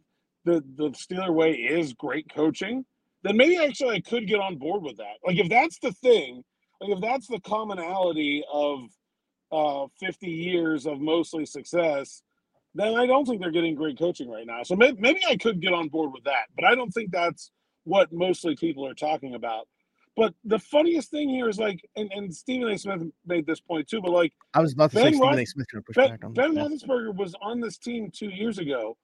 the 0.46 0.64
the 0.78 0.92
Steeler 0.92 1.34
way 1.34 1.52
is 1.52 1.94
great 1.94 2.34
coaching, 2.34 2.86
then 3.24 3.36
maybe 3.36 3.58
actually 3.58 3.98
I 3.98 4.02
could 4.02 4.28
get 4.28 4.40
on 4.40 4.58
board 4.58 4.84
with 4.84 4.98
that. 4.98 5.16
Like 5.26 5.38
if 5.38 5.50
that's 5.50 5.80
the 5.80 5.92
thing, 5.92 6.44
like 6.80 6.92
if 6.92 7.02
that's 7.02 7.28
the 7.28 7.42
commonality 7.42 8.44
of 8.52 8.82
uh 9.52 9.88
50 10.00 10.28
years 10.28 10.86
of 10.86 11.00
mostly 11.00 11.46
success, 11.46 12.22
then 12.76 12.96
I 12.96 13.06
don't 13.06 13.26
think 13.26 13.42
they're 13.42 13.52
getting 13.52 13.76
great 13.76 13.98
coaching 13.98 14.30
right 14.30 14.46
now. 14.46 14.64
So 14.64 14.76
maybe, 14.76 14.98
maybe 15.00 15.22
I 15.28 15.36
could 15.38 15.62
get 15.62 15.74
on 15.74 15.88
board 15.88 16.12
with 16.14 16.24
that, 16.26 16.48
but 16.56 16.66
I 16.66 16.76
don't 16.76 16.92
think 16.92 17.12
that's 17.12 17.52
what 17.84 18.12
mostly 18.12 18.56
people 18.56 18.86
are 18.86 18.94
talking 18.94 19.36
about. 19.36 19.68
But 20.16 20.34
the 20.44 20.60
funniest 20.60 21.12
thing 21.12 21.30
here 21.30 21.48
is 21.48 21.60
like, 21.60 21.80
and, 21.96 22.12
and 22.12 22.36
Stephen 22.36 22.68
A. 22.68 22.78
Smith 22.78 23.04
made 23.26 23.46
this 23.46 23.62
point 23.62 23.88
too, 23.88 24.02
but 24.02 24.12
like 24.12 24.34
I 24.54 24.60
was 24.60 24.74
about 24.74 24.92
to 24.92 24.96
Ben 24.98 25.06
say 25.06 25.10
Stephen 25.12 25.28
Roth- 25.28 25.40
A. 25.40 25.46
Smith 25.46 25.68
going 25.72 25.82
to 25.82 25.86
push 25.86 25.96
Ben, 25.96 26.10
back 26.10 26.26
on 26.26 26.34
ben. 26.34 26.56
Roethlisberger 26.56 27.16
was 27.16 27.36
on 27.42 27.62
this 27.62 27.78
team 27.78 28.12
two 28.12 28.30
years 28.30 28.58
ago 28.58 28.98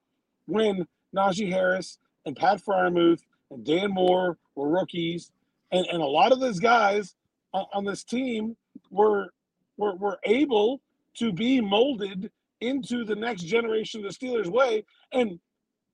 when 0.45 0.85
Najee 1.15 1.49
Harris 1.49 1.99
and 2.25 2.35
Pat 2.35 2.61
Freiermuth 2.61 3.21
and 3.49 3.65
Dan 3.65 3.91
Moore 3.91 4.37
were 4.55 4.67
rookies, 4.67 5.31
and, 5.71 5.85
and 5.87 6.01
a 6.01 6.05
lot 6.05 6.31
of 6.31 6.39
those 6.39 6.59
guys 6.59 7.15
on, 7.53 7.65
on 7.73 7.85
this 7.85 8.03
team 8.03 8.55
were, 8.91 9.29
were 9.77 9.95
were 9.95 10.19
able 10.23 10.81
to 11.15 11.31
be 11.31 11.61
molded 11.61 12.31
into 12.61 13.03
the 13.03 13.15
next 13.15 13.43
generation 13.43 14.03
of 14.03 14.11
the 14.11 14.27
Steelers 14.27 14.47
way, 14.47 14.83
and 15.11 15.39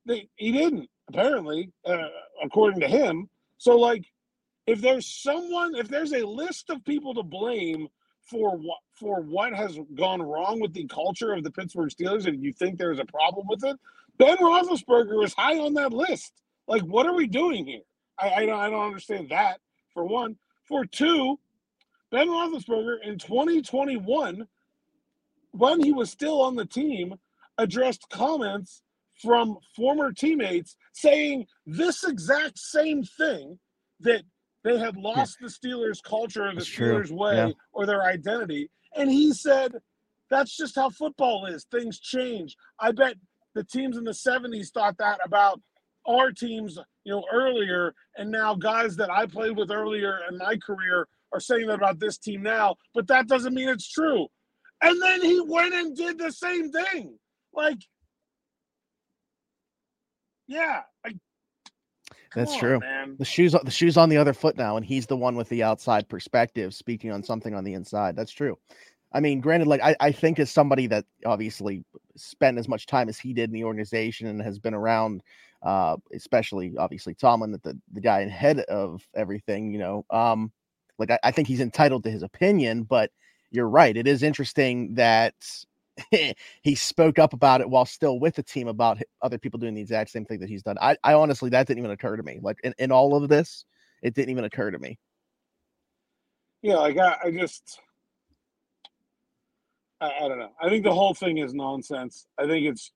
they 0.05 0.29
he 0.35 0.51
didn't 0.51 0.89
apparently, 1.09 1.71
uh, 1.85 2.07
according 2.43 2.79
to 2.81 2.87
him. 2.87 3.29
So 3.57 3.77
like, 3.77 4.05
if 4.67 4.81
there's 4.81 5.07
someone, 5.07 5.75
if 5.75 5.87
there's 5.87 6.13
a 6.13 6.25
list 6.25 6.69
of 6.69 6.83
people 6.85 7.13
to 7.15 7.23
blame 7.23 7.87
for 8.29 8.55
what 8.57 8.79
for 8.93 9.21
what 9.21 9.53
has 9.53 9.77
gone 9.95 10.21
wrong 10.21 10.59
with 10.59 10.73
the 10.73 10.85
culture 10.87 11.33
of 11.33 11.43
the 11.43 11.51
Pittsburgh 11.51 11.89
Steelers, 11.89 12.27
and 12.27 12.43
you 12.43 12.53
think 12.53 12.77
there's 12.77 12.99
a 12.99 13.05
problem 13.05 13.47
with 13.49 13.63
it, 13.63 13.77
Ben 14.17 14.37
Roethlisberger 14.37 15.23
is 15.23 15.33
high 15.33 15.57
on 15.57 15.73
that 15.75 15.91
list. 15.91 16.33
Like, 16.67 16.83
what 16.83 17.05
are 17.05 17.15
we 17.15 17.27
doing 17.27 17.65
here? 17.65 17.81
I, 18.19 18.29
I 18.29 18.45
don't 18.45 18.59
I 18.59 18.69
don't 18.69 18.85
understand 18.85 19.29
that. 19.29 19.59
For 19.93 20.05
one, 20.05 20.37
for 20.67 20.85
two, 20.85 21.37
Ben 22.11 22.27
Roethlisberger 22.27 22.97
in 23.03 23.17
2021, 23.17 24.47
when 25.51 25.83
he 25.83 25.93
was 25.93 26.11
still 26.11 26.41
on 26.41 26.55
the 26.55 26.65
team, 26.65 27.15
addressed 27.57 28.09
comments 28.09 28.81
from 29.21 29.57
former 29.75 30.11
teammates 30.11 30.75
saying 30.93 31.45
this 31.65 32.03
exact 32.03 32.57
same 32.57 33.03
thing 33.03 33.57
that 33.99 34.23
they 34.63 34.77
had 34.77 34.97
lost 34.97 35.37
yeah. 35.39 35.47
the 35.47 35.53
Steelers 35.53 36.03
culture 36.03 36.47
or 36.47 36.55
the 36.55 36.61
Steelers 36.61 37.07
true. 37.07 37.15
way 37.15 37.35
yeah. 37.35 37.49
or 37.71 37.85
their 37.85 38.03
identity. 38.03 38.69
And 38.95 39.09
he 39.09 39.33
said, 39.33 39.73
that's 40.29 40.55
just 40.55 40.75
how 40.75 40.89
football 40.89 41.45
is. 41.45 41.65
Things 41.71 41.99
change. 41.99 42.55
I 42.79 42.91
bet 42.91 43.15
the 43.53 43.63
teams 43.63 43.97
in 43.97 44.03
the 44.03 44.11
70s 44.11 44.71
thought 44.71 44.97
that 44.97 45.19
about 45.23 45.61
our 46.07 46.31
teams, 46.31 46.77
you 47.03 47.11
know, 47.11 47.23
earlier, 47.31 47.93
and 48.17 48.31
now 48.31 48.55
guys 48.55 48.95
that 48.95 49.11
I 49.11 49.25
played 49.25 49.57
with 49.57 49.71
earlier 49.71 50.19
in 50.29 50.37
my 50.37 50.57
career 50.57 51.07
are 51.33 51.39
saying 51.39 51.67
that 51.67 51.75
about 51.75 51.99
this 51.99 52.17
team 52.17 52.41
now, 52.41 52.75
but 52.93 53.07
that 53.07 53.27
doesn't 53.27 53.53
mean 53.53 53.69
it's 53.69 53.89
true. 53.89 54.27
And 54.81 55.01
then 55.01 55.21
he 55.21 55.41
went 55.41 55.73
and 55.73 55.95
did 55.95 56.17
the 56.17 56.31
same 56.31 56.71
thing. 56.71 57.17
Like, 57.53 57.77
yeah, 60.47 60.81
I, 61.05 61.13
that's 62.35 62.53
on, 62.53 62.59
true. 62.59 62.79
Man. 62.79 63.15
The 63.17 63.25
shoes 63.25 63.55
the 63.63 63.71
shoes 63.71 63.97
on 63.97 64.09
the 64.09 64.17
other 64.17 64.33
foot 64.33 64.57
now, 64.57 64.77
and 64.77 64.85
he's 64.85 65.05
the 65.05 65.17
one 65.17 65.35
with 65.35 65.49
the 65.49 65.63
outside 65.63 66.07
perspective, 66.09 66.73
speaking 66.73 67.11
on 67.11 67.23
something 67.23 67.53
on 67.53 67.63
the 67.63 67.73
inside. 67.73 68.15
That's 68.15 68.31
true. 68.31 68.57
I 69.13 69.19
mean, 69.19 69.41
granted, 69.41 69.67
like 69.67 69.81
I, 69.81 69.95
I 69.99 70.11
think 70.11 70.39
as 70.39 70.49
somebody 70.49 70.87
that 70.87 71.05
obviously 71.25 71.83
spent 72.15 72.57
as 72.57 72.67
much 72.67 72.85
time 72.85 73.09
as 73.09 73.19
he 73.19 73.33
did 73.33 73.49
in 73.49 73.53
the 73.53 73.65
organization 73.65 74.27
and 74.27 74.41
has 74.41 74.57
been 74.57 74.73
around, 74.73 75.21
uh, 75.63 75.97
especially 76.13 76.73
obviously 76.77 77.13
Tomlin, 77.13 77.51
the 77.51 77.79
the 77.93 78.01
guy 78.01 78.21
in 78.21 78.29
head 78.29 78.59
of 78.61 79.05
everything, 79.13 79.71
you 79.71 79.79
know, 79.79 80.05
um, 80.09 80.51
like 81.01 81.11
I, 81.11 81.19
I 81.25 81.31
think 81.31 81.47
he's 81.47 81.59
entitled 81.59 82.03
to 82.05 82.11
his 82.11 82.23
opinion, 82.23 82.83
but 82.83 83.11
you're 83.51 83.69
right. 83.69 83.95
It 83.95 84.07
is 84.07 84.23
interesting 84.23 84.93
that 84.95 85.33
he 86.61 86.75
spoke 86.75 87.19
up 87.19 87.33
about 87.33 87.61
it 87.61 87.69
while 87.69 87.85
still 87.85 88.19
with 88.19 88.35
the 88.35 88.43
team 88.43 88.67
about 88.67 89.01
other 89.21 89.37
people 89.37 89.59
doing 89.59 89.73
the 89.73 89.81
exact 89.81 90.09
same 90.09 90.25
thing 90.25 90.39
that 90.39 90.49
he's 90.49 90.63
done. 90.63 90.77
I, 90.81 90.95
I 91.03 91.13
honestly 91.13 91.49
that 91.49 91.67
didn't 91.67 91.79
even 91.79 91.91
occur 91.91 92.15
to 92.15 92.23
me. 92.23 92.39
Like 92.41 92.57
in, 92.63 92.73
in 92.79 92.91
all 92.91 93.15
of 93.15 93.27
this, 93.29 93.65
it 94.01 94.13
didn't 94.13 94.29
even 94.29 94.45
occur 94.45 94.71
to 94.71 94.79
me. 94.79 94.97
Yeah, 96.61 96.75
like 96.75 96.97
I, 96.97 97.17
I 97.25 97.31
just 97.31 97.79
I, 99.99 100.11
I 100.21 100.27
don't 100.27 100.39
know. 100.39 100.51
I 100.61 100.69
think 100.69 100.83
the 100.83 100.93
whole 100.93 101.13
thing 101.13 101.39
is 101.39 101.53
nonsense. 101.53 102.27
I 102.37 102.45
think 102.45 102.65
it's 102.67 102.91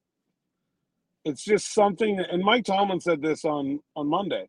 it's 1.25 1.43
just 1.43 1.73
something 1.73 2.17
that, 2.17 2.29
and 2.31 2.43
Mike 2.43 2.65
Tomlin 2.65 2.99
said 2.99 3.21
this 3.21 3.45
on 3.45 3.79
on 3.95 4.07
Monday. 4.07 4.47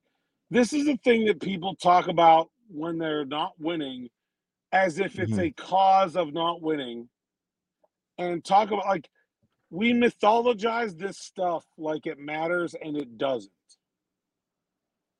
This 0.51 0.73
is 0.73 0.87
a 0.87 0.97
thing 0.99 1.25
that 1.27 1.41
people 1.41 1.75
talk 1.75 2.09
about 2.09 2.51
when 2.69 2.99
they're 2.99 3.25
not 3.25 3.53
winning 3.59 4.09
as 4.73 4.99
if 4.99 5.19
it's 5.19 5.33
mm-hmm. 5.33 5.41
a 5.41 5.51
cause 5.53 6.17
of 6.17 6.33
not 6.33 6.61
winning 6.61 7.09
and 8.19 8.45
talk 8.45 8.69
about 8.69 8.87
like 8.87 9.09
we 9.71 9.93
mythologize 9.93 10.97
this 10.99 11.19
stuff 11.19 11.65
like 11.77 12.07
it 12.07 12.19
matters 12.19 12.75
and 12.81 12.97
it 12.97 13.19
doesn't 13.19 13.51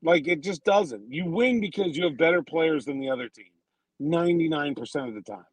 like 0.03 0.27
it 0.29 0.43
just 0.43 0.65
doesn't 0.65 1.13
you 1.13 1.25
win 1.25 1.61
because 1.61 1.97
you 1.97 2.05
have 2.05 2.17
better 2.17 2.43
players 2.43 2.85
than 2.85 3.01
the 3.01 3.09
other 3.09 3.29
team 3.29 3.47
99% 4.01 5.09
of 5.09 5.15
the 5.15 5.23
time 5.23 5.45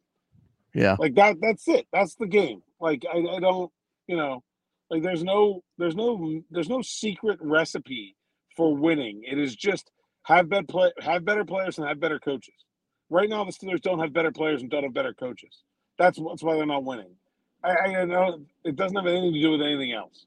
yeah. 0.74 0.96
Like 0.98 1.14
that 1.14 1.36
that's 1.40 1.66
it. 1.68 1.86
That's 1.92 2.16
the 2.16 2.26
game. 2.26 2.62
Like 2.80 3.04
I, 3.10 3.18
I 3.18 3.40
don't, 3.40 3.70
you 4.08 4.16
know, 4.16 4.42
like 4.90 5.02
there's 5.02 5.22
no 5.22 5.62
there's 5.78 5.94
no 5.94 6.42
there's 6.50 6.68
no 6.68 6.82
secret 6.82 7.38
recipe 7.40 8.16
for 8.56 8.76
winning. 8.76 9.22
It 9.24 9.38
is 9.38 9.54
just 9.54 9.90
have 10.24 10.48
better 10.48 10.66
play 10.66 10.90
have 11.00 11.24
better 11.24 11.44
players 11.44 11.78
and 11.78 11.86
have 11.86 12.00
better 12.00 12.18
coaches. 12.18 12.54
Right 13.10 13.28
now 13.28 13.44
the 13.44 13.52
Steelers 13.52 13.80
don't 13.80 14.00
have 14.00 14.12
better 14.12 14.32
players 14.32 14.62
and 14.62 14.70
don't 14.70 14.82
have 14.82 14.94
better 14.94 15.14
coaches. 15.14 15.62
That's 15.98 16.18
that's 16.18 16.42
why 16.42 16.56
they're 16.56 16.66
not 16.66 16.84
winning. 16.84 17.14
I, 17.62 17.76
I 17.76 18.04
know 18.04 18.40
it 18.64 18.76
doesn't 18.76 18.96
have 18.96 19.06
anything 19.06 19.32
to 19.32 19.40
do 19.40 19.50
with 19.52 19.62
anything 19.62 19.92
else. 19.92 20.26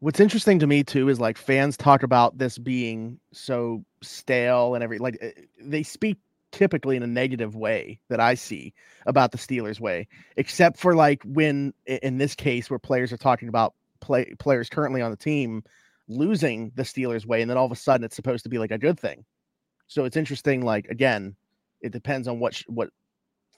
What's 0.00 0.20
interesting 0.20 0.58
to 0.60 0.66
me 0.66 0.84
too 0.84 1.08
is 1.08 1.20
like 1.20 1.38
fans 1.38 1.76
talk 1.76 2.02
about 2.02 2.38
this 2.38 2.58
being 2.58 3.18
so 3.32 3.84
stale 4.02 4.74
and 4.74 4.84
every 4.84 4.98
like 4.98 5.18
eh, 5.20 5.30
they 5.60 5.82
speak 5.82 6.18
typically 6.50 6.96
in 6.96 7.02
a 7.02 7.06
negative 7.06 7.54
way 7.54 8.00
that 8.08 8.20
I 8.20 8.34
see 8.34 8.72
about 9.06 9.32
the 9.32 9.38
Steelers 9.38 9.80
way, 9.80 10.08
except 10.36 10.78
for 10.78 10.94
like 10.94 11.22
when 11.24 11.74
in 11.86 12.18
this 12.18 12.34
case 12.34 12.70
where 12.70 12.78
players 12.78 13.12
are 13.12 13.18
talking 13.18 13.48
about 13.48 13.74
play 14.00 14.34
players 14.38 14.68
currently 14.68 15.02
on 15.02 15.10
the 15.10 15.16
team 15.16 15.64
losing 16.08 16.72
the 16.74 16.82
Steelers 16.82 17.26
way, 17.26 17.42
and 17.42 17.50
then 17.50 17.56
all 17.58 17.66
of 17.66 17.72
a 17.72 17.76
sudden 17.76 18.04
it's 18.04 18.16
supposed 18.16 18.44
to 18.44 18.48
be 18.48 18.58
like 18.58 18.70
a 18.70 18.78
good 18.78 18.98
thing. 18.98 19.24
So 19.86 20.04
it's 20.04 20.16
interesting. 20.16 20.64
Like 20.64 20.86
again, 20.86 21.36
it 21.80 21.92
depends 21.92 22.28
on 22.28 22.38
what 22.38 22.54
sh- 22.54 22.64
what 22.66 22.90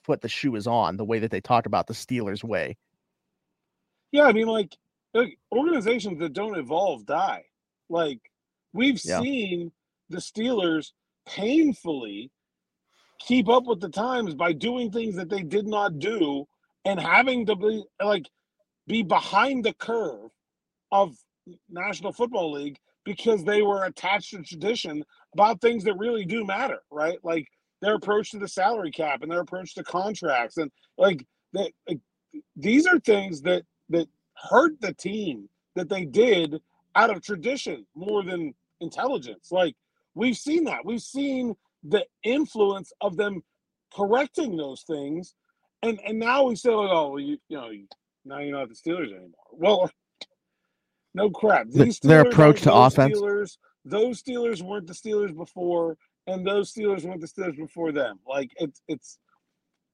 foot 0.03 0.21
the 0.21 0.29
shoe 0.29 0.55
is 0.57 0.67
on. 0.67 0.97
The 0.97 1.05
way 1.05 1.19
that 1.19 1.31
they 1.31 1.41
talk 1.41 1.67
about 1.67 1.87
the 1.87 1.95
Steelers 1.95 2.45
way. 2.45 2.77
Yeah, 4.13 4.25
I 4.25 4.33
mean, 4.33 4.49
like, 4.49 4.77
like 5.15 5.39
organizations 5.53 6.19
that 6.21 6.33
don't 6.33 6.59
evolve 6.59 7.07
die. 7.07 7.45
Like 7.89 8.21
we've 8.73 9.01
yeah. 9.05 9.21
seen 9.21 9.73
the 10.09 10.19
Steelers 10.19 10.93
painfully 11.27 12.31
keep 13.21 13.49
up 13.49 13.67
with 13.67 13.81
the 13.81 13.89
times 13.89 14.35
by 14.35 14.53
doing 14.53 14.91
things 14.91 15.15
that 15.17 15.29
they 15.29 15.43
did 15.43 15.67
not 15.67 15.99
do 15.99 16.47
and 16.85 16.99
having 16.99 17.47
to 17.47 17.55
be 17.55 17.85
like 18.03 18.29
be 18.87 19.03
behind 19.03 19.65
the 19.65 19.75
curve 19.75 20.31
of 20.91 21.17
National 21.69 22.13
Football 22.13 22.53
League 22.53 22.79
because 23.05 23.45
they 23.45 23.63
were 23.63 23.85
attached 23.85 24.31
to 24.31 24.43
tradition 24.43 25.05
about 25.35 25.61
things 25.61 25.85
that 25.85 25.99
really 25.99 26.25
do 26.25 26.45
matter, 26.45 26.81
right? 26.91 27.19
Like 27.23 27.49
their 27.81 27.95
approach 27.95 28.31
to 28.31 28.39
the 28.39 28.49
salary 28.49 28.91
cap 28.91 29.23
and 29.23 29.31
their 29.31 29.41
approach 29.41 29.75
to 29.75 29.85
contracts 29.85 30.57
and 30.59 30.71
like 30.99 31.27
that 31.53 31.73
like, 31.89 32.01
these 32.57 32.87
are 32.87 32.99
things 33.01 33.43
that 33.43 33.65
that 33.89 34.07
hurt 34.37 34.81
the 34.81 34.93
team 34.95 35.49
that 35.75 35.89
they 35.89 36.05
did 36.05 36.61
out 36.95 37.11
of 37.11 37.23
tradition 37.23 37.87
more 37.95 38.23
than 38.23 38.55
intelligence. 38.81 39.51
Like 39.51 39.75
we've 40.15 40.37
seen 40.37 40.65
that. 40.65 40.85
We've 40.85 41.03
seen 41.03 41.55
the 41.83 42.05
influence 42.23 42.93
of 43.01 43.17
them 43.17 43.43
correcting 43.95 44.57
those 44.57 44.83
things. 44.83 45.35
And 45.83 45.99
and 46.05 46.19
now 46.19 46.45
we 46.45 46.57
say, 46.57 46.71
oh, 46.71 47.11
well, 47.11 47.19
you, 47.19 47.39
you 47.49 47.57
know, 47.57 47.71
now 48.25 48.39
you're 48.39 48.59
not 48.59 48.69
the 48.69 48.75
Steelers 48.75 49.11
anymore. 49.11 49.35
Well, 49.53 49.91
no 51.15 51.31
crap. 51.31 51.69
These 51.69 52.01
Their 52.01 52.23
approach 52.23 52.63
to 52.63 52.73
offense. 52.73 53.19
Steelers, 53.19 53.57
those 53.85 54.23
Steelers 54.23 54.63
weren't 54.63 54.87
the 54.87 54.93
Steelers 54.93 55.35
before, 55.37 55.97
and 56.27 56.47
those 56.47 56.73
Steelers 56.73 57.05
weren't 57.05 57.21
the 57.21 57.27
Steelers 57.27 57.57
before 57.57 57.93
them. 57.93 58.19
Like 58.27 58.51
it's 58.57 58.83
it's 58.89 59.19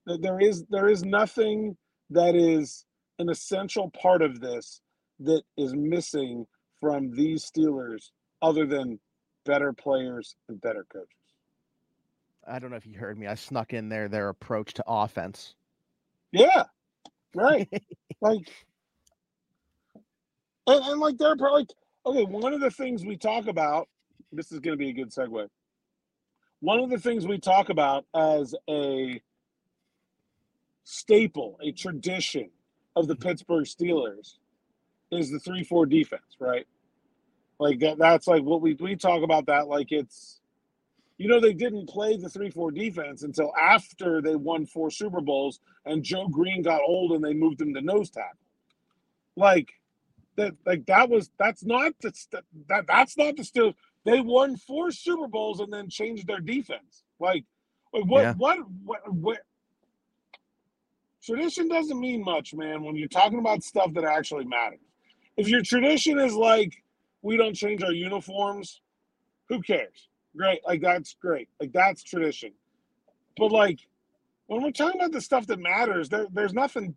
there 0.06 0.40
is 0.40 0.64
there 0.70 0.88
is 0.88 1.04
nothing 1.04 1.76
that 2.10 2.34
is 2.34 2.84
an 3.18 3.28
essential 3.28 3.90
part 3.90 4.22
of 4.22 4.40
this 4.40 4.80
that 5.20 5.42
is 5.56 5.74
missing 5.74 6.46
from 6.80 7.10
these 7.10 7.50
Steelers 7.50 8.10
other 8.42 8.66
than 8.66 8.98
better 9.44 9.72
players 9.72 10.36
and 10.48 10.60
better 10.60 10.86
coaches. 10.92 11.08
I 12.46 12.58
don't 12.58 12.70
know 12.70 12.76
if 12.76 12.86
you 12.86 12.98
heard 12.98 13.18
me. 13.18 13.26
I 13.26 13.34
snuck 13.34 13.72
in 13.72 13.88
there 13.88 14.08
their 14.08 14.28
approach 14.28 14.74
to 14.74 14.84
offense. 14.86 15.54
Yeah, 16.32 16.64
right. 17.34 17.68
like, 18.20 18.50
and, 20.66 20.84
and 20.84 21.00
like 21.00 21.18
they're 21.18 21.36
like 21.36 21.68
okay. 22.04 22.24
One 22.24 22.52
of 22.52 22.60
the 22.60 22.70
things 22.70 23.04
we 23.04 23.16
talk 23.16 23.46
about. 23.46 23.88
This 24.32 24.50
is 24.52 24.58
going 24.58 24.76
to 24.76 24.78
be 24.78 24.90
a 24.90 24.92
good 24.92 25.10
segue. 25.10 25.48
One 26.60 26.80
of 26.80 26.90
the 26.90 26.98
things 26.98 27.26
we 27.26 27.38
talk 27.38 27.68
about 27.68 28.06
as 28.14 28.54
a 28.68 29.20
staple, 30.84 31.58
a 31.62 31.70
tradition 31.72 32.50
of 32.96 33.06
the 33.06 33.14
mm-hmm. 33.14 33.28
Pittsburgh 33.28 33.64
Steelers 33.64 34.34
is 35.12 35.30
the 35.30 35.38
three 35.38 35.64
four 35.64 35.86
defense, 35.86 36.36
right? 36.40 36.66
Like 37.58 37.78
that. 37.80 37.98
That's 37.98 38.26
like 38.26 38.42
what 38.42 38.60
we 38.60 38.74
we 38.74 38.96
talk 38.96 39.22
about 39.22 39.46
that 39.46 39.68
like 39.68 39.92
it's 39.92 40.40
you 41.18 41.28
know, 41.28 41.40
they 41.40 41.54
didn't 41.54 41.88
play 41.88 42.16
the 42.16 42.28
3 42.28 42.50
4 42.50 42.70
defense 42.70 43.22
until 43.22 43.52
after 43.56 44.20
they 44.20 44.36
won 44.36 44.66
four 44.66 44.90
Super 44.90 45.20
Bowls 45.20 45.60
and 45.84 46.02
Joe 46.02 46.28
Greene 46.28 46.62
got 46.62 46.82
old 46.86 47.12
and 47.12 47.24
they 47.24 47.32
moved 47.32 47.60
him 47.60 47.72
to 47.74 47.80
nose 47.80 48.10
tackle. 48.10 48.38
Like, 49.34 49.72
that, 50.36 50.54
like 50.64 50.86
that 50.86 51.08
was 51.08 51.30
that's 51.38 51.64
not 51.64 51.92
the 52.00 52.12
that 52.68 52.86
that's 52.86 53.16
not 53.16 53.36
the 53.36 53.44
still 53.44 53.74
they 54.04 54.20
won 54.20 54.56
four 54.56 54.90
Super 54.90 55.26
Bowls 55.26 55.60
and 55.60 55.72
then 55.72 55.88
changed 55.88 56.26
their 56.26 56.40
defense. 56.40 57.04
Like, 57.18 57.44
like 57.92 58.04
what, 58.04 58.22
yeah. 58.22 58.34
what 58.34 58.58
what 58.84 59.12
what 59.12 59.38
tradition 61.22 61.68
doesn't 61.68 61.98
mean 61.98 62.22
much, 62.22 62.54
man, 62.54 62.84
when 62.84 62.96
you're 62.96 63.08
talking 63.08 63.38
about 63.38 63.64
stuff 63.64 63.92
that 63.94 64.04
actually 64.04 64.44
matters. 64.44 64.80
If 65.36 65.48
your 65.48 65.62
tradition 65.62 66.18
is 66.18 66.34
like 66.34 66.82
we 67.22 67.36
don't 67.36 67.54
change 67.54 67.82
our 67.82 67.92
uniforms, 67.92 68.80
who 69.48 69.60
cares? 69.60 70.08
great. 70.36 70.60
Like 70.66 70.80
that's 70.80 71.14
great. 71.14 71.48
Like 71.60 71.72
that's 71.72 72.02
tradition. 72.02 72.52
But 73.36 73.50
like 73.50 73.80
when 74.46 74.62
we're 74.62 74.70
talking 74.70 75.00
about 75.00 75.12
the 75.12 75.20
stuff 75.20 75.46
that 75.48 75.58
matters, 75.58 76.08
there, 76.08 76.26
there's 76.32 76.52
nothing. 76.52 76.94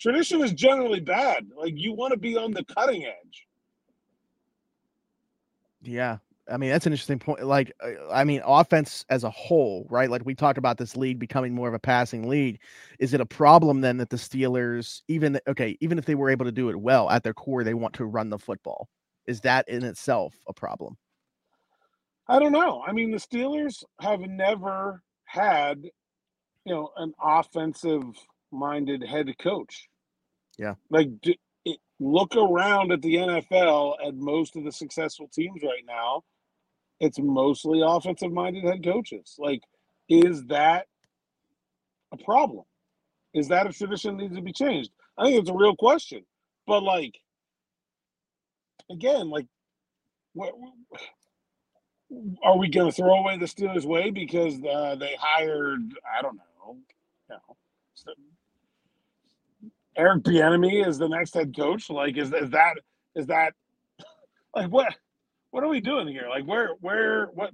Tradition 0.00 0.40
is 0.42 0.52
generally 0.52 1.00
bad. 1.00 1.46
Like 1.56 1.74
you 1.76 1.92
want 1.92 2.12
to 2.12 2.18
be 2.18 2.36
on 2.36 2.52
the 2.52 2.64
cutting 2.64 3.04
edge. 3.04 3.46
Yeah, 5.82 6.18
I 6.50 6.56
mean, 6.56 6.70
that's 6.70 6.86
an 6.86 6.92
interesting 6.92 7.18
point. 7.18 7.44
Like, 7.44 7.72
uh, 7.82 8.10
I 8.10 8.24
mean, 8.24 8.42
offense 8.44 9.04
as 9.08 9.24
a 9.24 9.30
whole, 9.30 9.86
right? 9.88 10.10
Like 10.10 10.24
we 10.24 10.34
talked 10.34 10.58
about 10.58 10.78
this 10.78 10.96
league 10.96 11.18
becoming 11.18 11.54
more 11.54 11.68
of 11.68 11.74
a 11.74 11.78
passing 11.78 12.28
league. 12.28 12.60
Is 12.98 13.14
it 13.14 13.20
a 13.20 13.26
problem 13.26 13.80
then 13.82 13.98
that 13.98 14.10
the 14.10 14.16
Steelers, 14.16 15.02
even 15.08 15.38
okay, 15.46 15.76
even 15.80 15.98
if 15.98 16.06
they 16.06 16.14
were 16.14 16.30
able 16.30 16.44
to 16.46 16.52
do 16.52 16.68
it 16.70 16.76
well 16.76 17.08
at 17.10 17.22
their 17.22 17.34
core, 17.34 17.62
they 17.62 17.74
want 17.74 17.94
to 17.94 18.04
run 18.06 18.30
the 18.30 18.38
football? 18.38 18.88
Is 19.26 19.40
that 19.42 19.68
in 19.68 19.84
itself 19.84 20.34
a 20.48 20.52
problem? 20.52 20.96
I 22.26 22.38
don't 22.38 22.52
know. 22.52 22.82
I 22.86 22.92
mean, 22.92 23.10
the 23.10 23.18
Steelers 23.18 23.84
have 24.00 24.20
never 24.20 25.02
had, 25.24 25.82
you 26.64 26.74
know, 26.74 26.90
an 26.96 27.12
offensive 27.22 28.04
minded 28.50 29.02
head 29.02 29.32
coach. 29.38 29.89
Yeah. 30.60 30.74
Like, 30.90 31.08
look 31.98 32.36
around 32.36 32.92
at 32.92 33.00
the 33.00 33.14
NFL 33.14 33.94
at 34.06 34.14
most 34.14 34.56
of 34.56 34.64
the 34.64 34.70
successful 34.72 35.26
teams 35.32 35.62
right 35.62 35.84
now. 35.86 36.22
It's 37.00 37.18
mostly 37.18 37.80
offensive 37.82 38.30
minded 38.30 38.64
head 38.64 38.84
coaches. 38.84 39.36
Like, 39.38 39.62
is 40.10 40.44
that 40.46 40.86
a 42.12 42.18
problem? 42.18 42.64
Is 43.32 43.48
that 43.48 43.66
a 43.66 43.72
tradition 43.72 44.18
that 44.18 44.22
needs 44.22 44.36
to 44.36 44.42
be 44.42 44.52
changed? 44.52 44.90
I 45.16 45.24
think 45.24 45.40
it's 45.40 45.48
a 45.48 45.54
real 45.54 45.74
question. 45.76 46.26
But, 46.66 46.82
like, 46.82 47.14
again, 48.90 49.30
like, 49.30 49.46
what 50.34 50.52
are 52.44 52.58
we 52.58 52.68
going 52.68 52.90
to 52.90 52.94
throw 52.94 53.14
away 53.14 53.38
the 53.38 53.46
Steelers' 53.46 53.86
way 53.86 54.10
because 54.10 54.62
uh, 54.62 54.94
they 54.96 55.16
hired, 55.18 55.80
I 56.18 56.20
don't 56.20 56.36
know, 56.36 56.76
you 57.30 57.36
know 57.36 57.56
Eric 59.96 60.22
Bieniemy 60.22 60.86
is 60.86 60.98
the 60.98 61.08
next 61.08 61.34
head 61.34 61.54
coach? 61.56 61.90
Like, 61.90 62.16
is, 62.16 62.32
is 62.32 62.50
that 62.50 62.74
is 63.14 63.26
that 63.26 63.54
like 64.54 64.70
what 64.70 64.94
what 65.50 65.64
are 65.64 65.68
we 65.68 65.80
doing 65.80 66.08
here? 66.08 66.26
Like, 66.28 66.46
where 66.46 66.70
where 66.80 67.26
what 67.34 67.50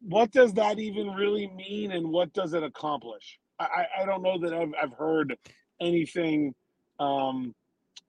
what 0.00 0.30
does 0.30 0.52
that 0.54 0.78
even 0.78 1.12
really 1.12 1.48
mean, 1.48 1.92
and 1.92 2.08
what 2.08 2.32
does 2.32 2.52
it 2.52 2.62
accomplish? 2.62 3.38
I 3.58 3.86
I 4.00 4.04
don't 4.04 4.22
know 4.22 4.38
that 4.38 4.52
I've 4.52 4.72
I've 4.80 4.92
heard 4.92 5.36
anything 5.80 6.54
um, 6.98 7.54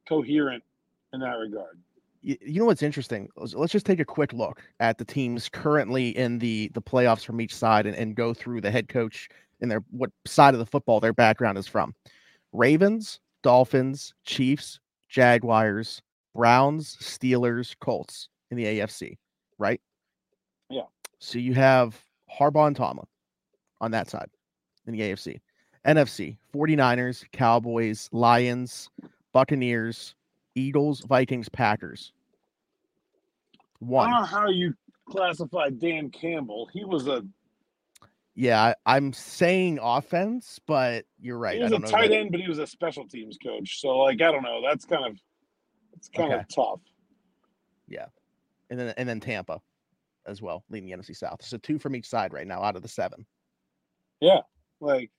coherent 0.08 0.64
in 1.14 1.20
that 1.20 1.38
regard. 1.38 1.80
You 2.22 2.60
know 2.60 2.66
what's 2.66 2.82
interesting? 2.82 3.30
Let's 3.36 3.72
just 3.72 3.86
take 3.86 4.00
a 4.00 4.06
quick 4.06 4.34
look 4.34 4.64
at 4.80 4.98
the 4.98 5.06
teams 5.06 5.48
currently 5.48 6.10
in 6.18 6.40
the 6.40 6.72
the 6.74 6.82
playoffs 6.82 7.24
from 7.24 7.40
each 7.40 7.56
side 7.56 7.86
and, 7.86 7.96
and 7.96 8.16
go 8.16 8.34
through 8.34 8.62
the 8.62 8.72
head 8.72 8.90
coach 8.90 9.30
and 9.62 9.70
their 9.70 9.84
what 9.92 10.10
side 10.26 10.56
of 10.56 10.60
the 10.60 10.66
football 10.66 11.00
their 11.00 11.14
background 11.14 11.60
is 11.60 11.68
from. 11.68 11.94
Ravens, 12.56 13.20
Dolphins, 13.44 14.14
Chiefs, 14.26 14.80
Jaguars, 15.10 16.02
Browns, 16.34 16.98
Steelers, 17.02 17.76
Colts 17.80 18.30
in 18.52 18.58
the 18.58 18.66
AFC, 18.66 19.18
right? 19.58 19.80
Yeah. 20.70 20.84
So 21.20 21.38
you 21.40 21.54
have 21.54 22.00
Harbaugh 22.40 22.68
and 22.68 22.76
Tomlin 22.76 23.08
on 23.82 23.92
that 23.92 24.10
side 24.10 24.30
in 24.88 24.94
the 24.94 25.02
AFC. 25.02 25.40
NFC, 25.86 26.38
49ers, 26.54 27.24
Cowboys, 27.32 28.10
Lions, 28.12 28.90
Buccaneers, 29.34 30.16
Eagles, 30.56 31.02
Vikings, 31.02 31.50
Packers. 31.50 32.12
One. 33.80 34.08
I 34.08 34.12
don't 34.12 34.22
know 34.22 34.26
how 34.26 34.50
you 34.50 34.74
classify 35.08 35.70
Dan 35.70 36.10
Campbell. 36.10 36.70
He 36.74 36.84
was 36.84 37.08
a 37.08 37.24
yeah, 38.36 38.74
I, 38.86 38.98
am 38.98 39.14
saying 39.14 39.80
offense, 39.82 40.60
but 40.68 41.06
you're 41.20 41.38
right. 41.38 41.56
He 41.56 41.64
was 41.64 41.72
a 41.72 41.80
tight 41.80 42.12
end, 42.12 42.32
but 42.32 42.42
he 42.42 42.50
was 42.50 42.60
a 42.60 42.68
special 42.68 43.08
teams 43.08 43.38
coach. 43.42 43.80
So 43.80 43.98
like 44.00 44.22
I 44.22 44.32
don't 44.32 44.44
know. 44.44 44.62
That's 44.62 44.84
kind 44.84 45.06
of 45.06 45.18
it's 45.94 46.10
kind 46.10 46.34
okay. 46.34 46.42
of 46.42 46.48
tough. 46.54 46.82
Yeah. 47.88 48.08
And 48.70 48.78
then 48.78 48.94
and 48.98 49.08
then 49.08 49.22
Tampa 49.22 49.62
as 50.26 50.42
well, 50.42 50.66
leading 50.70 50.90
the 50.90 50.98
NFC 50.98 51.16
South. 51.16 51.44
So 51.44 51.58
two 51.58 51.80
from 51.80 51.96
each 51.96 52.10
side 52.10 52.34
right 52.34 52.46
now 52.46 52.62
out 52.62 52.76
of 52.76 52.82
the 52.82 52.90
seven. 52.90 53.26
Yeah. 54.20 54.42
Like 54.82 55.12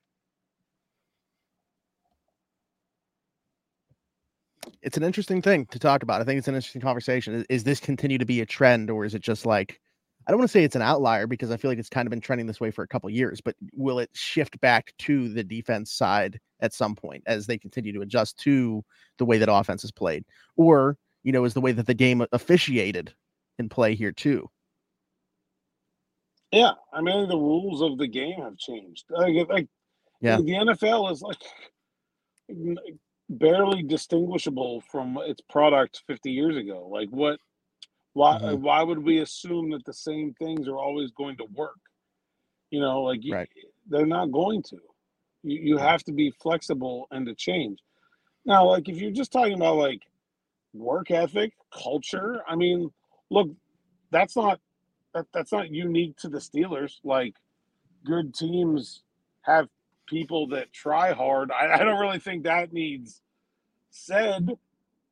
it's 4.82 4.98
an 4.98 5.02
interesting 5.02 5.40
thing 5.40 5.64
to 5.66 5.78
talk 5.78 6.02
about. 6.02 6.20
I 6.20 6.24
think 6.24 6.36
it's 6.38 6.48
an 6.48 6.54
interesting 6.54 6.82
conversation. 6.82 7.34
Is, 7.34 7.46
is 7.48 7.64
this 7.64 7.80
continue 7.80 8.18
to 8.18 8.26
be 8.26 8.42
a 8.42 8.46
trend 8.46 8.90
or 8.90 9.06
is 9.06 9.14
it 9.14 9.22
just 9.22 9.46
like 9.46 9.80
I 10.26 10.32
don't 10.32 10.38
want 10.38 10.50
to 10.50 10.52
say 10.52 10.64
it's 10.64 10.74
an 10.74 10.82
outlier 10.82 11.26
because 11.26 11.52
I 11.52 11.56
feel 11.56 11.70
like 11.70 11.78
it's 11.78 11.88
kind 11.88 12.06
of 12.06 12.10
been 12.10 12.20
trending 12.20 12.46
this 12.46 12.60
way 12.60 12.72
for 12.72 12.82
a 12.82 12.88
couple 12.88 13.08
years, 13.10 13.40
but 13.40 13.54
will 13.72 14.00
it 14.00 14.10
shift 14.12 14.60
back 14.60 14.92
to 15.00 15.28
the 15.28 15.44
defense 15.44 15.92
side 15.92 16.40
at 16.60 16.74
some 16.74 16.96
point 16.96 17.22
as 17.26 17.46
they 17.46 17.56
continue 17.56 17.92
to 17.92 18.00
adjust 18.00 18.38
to 18.40 18.84
the 19.18 19.24
way 19.24 19.38
that 19.38 19.52
offense 19.52 19.84
is 19.84 19.92
played? 19.92 20.24
Or, 20.56 20.98
you 21.22 21.30
know, 21.30 21.44
is 21.44 21.54
the 21.54 21.60
way 21.60 21.72
that 21.72 21.86
the 21.86 21.94
game 21.94 22.26
officiated 22.32 23.14
in 23.58 23.68
play 23.68 23.94
here 23.94 24.12
too? 24.12 24.50
Yeah, 26.52 26.72
I 26.92 27.02
mean 27.02 27.28
the 27.28 27.36
rules 27.36 27.82
of 27.82 27.98
the 27.98 28.06
game 28.06 28.40
have 28.40 28.56
changed. 28.56 29.04
Like, 29.10 29.48
like 29.48 29.68
yeah, 30.20 30.36
the 30.36 30.42
NFL 30.42 31.12
is 31.12 31.22
like 31.22 31.38
barely 33.28 33.82
distinguishable 33.82 34.82
from 34.90 35.18
its 35.22 35.40
product 35.40 36.02
50 36.06 36.30
years 36.30 36.56
ago. 36.56 36.88
Like 36.90 37.08
what 37.10 37.38
why 38.16 38.38
mm-hmm. 38.38 38.62
why 38.62 38.82
would 38.82 39.04
we 39.04 39.18
assume 39.18 39.68
that 39.72 39.84
the 39.84 39.92
same 39.92 40.32
things 40.38 40.66
are 40.68 40.78
always 40.78 41.10
going 41.10 41.36
to 41.36 41.44
work? 41.52 41.76
You 42.70 42.80
know, 42.80 43.02
like 43.02 43.20
right. 43.30 43.48
they're 43.86 44.06
not 44.06 44.32
going 44.32 44.62
to. 44.70 44.78
You 45.42 45.60
you 45.60 45.76
have 45.76 46.02
to 46.04 46.12
be 46.12 46.30
flexible 46.30 47.08
and 47.10 47.26
to 47.26 47.34
change. 47.34 47.78
Now, 48.46 48.64
like 48.64 48.88
if 48.88 48.96
you're 48.96 49.10
just 49.10 49.32
talking 49.32 49.52
about 49.52 49.76
like 49.76 50.00
work 50.72 51.10
ethic, 51.10 51.52
culture, 51.70 52.40
I 52.48 52.56
mean, 52.56 52.90
look, 53.28 53.50
that's 54.10 54.34
not 54.34 54.60
that, 55.12 55.26
that's 55.34 55.52
not 55.52 55.70
unique 55.70 56.16
to 56.18 56.30
the 56.30 56.38
Steelers. 56.38 56.94
Like 57.04 57.34
good 58.02 58.34
teams 58.34 59.02
have 59.42 59.68
people 60.06 60.48
that 60.48 60.72
try 60.72 61.12
hard. 61.12 61.50
I, 61.50 61.74
I 61.74 61.78
don't 61.84 62.00
really 62.00 62.18
think 62.18 62.44
that 62.44 62.72
needs 62.72 63.20
said. 63.90 64.48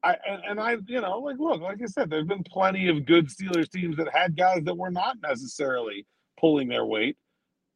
I 0.04 0.16
and, 0.28 0.42
and, 0.50 0.60
I, 0.60 0.76
you 0.86 1.00
know, 1.00 1.18
like 1.20 1.38
look, 1.38 1.62
like 1.62 1.80
I 1.82 1.86
said, 1.86 2.10
there've 2.10 2.28
been 2.28 2.44
plenty 2.44 2.88
of 2.88 3.06
good 3.06 3.28
Steelers 3.28 3.70
teams 3.70 3.96
that 3.96 4.14
had 4.14 4.36
guys 4.36 4.62
that 4.64 4.76
were 4.76 4.90
not 4.90 5.16
necessarily 5.22 6.06
pulling 6.38 6.68
their 6.68 6.84
weight, 6.84 7.16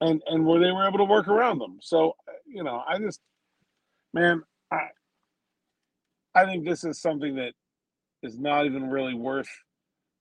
and 0.00 0.22
and 0.26 0.44
where 0.44 0.60
they 0.60 0.70
were 0.70 0.86
able 0.86 0.98
to 0.98 1.04
work 1.04 1.26
around 1.26 1.58
them. 1.58 1.78
So, 1.80 2.14
you 2.46 2.62
know, 2.62 2.82
I 2.86 2.98
just, 2.98 3.20
man, 4.12 4.42
I, 4.70 4.88
I 6.34 6.44
think 6.44 6.66
this 6.66 6.84
is 6.84 7.00
something 7.00 7.36
that 7.36 7.54
is 8.22 8.38
not 8.38 8.66
even 8.66 8.90
really 8.90 9.14
worth 9.14 9.48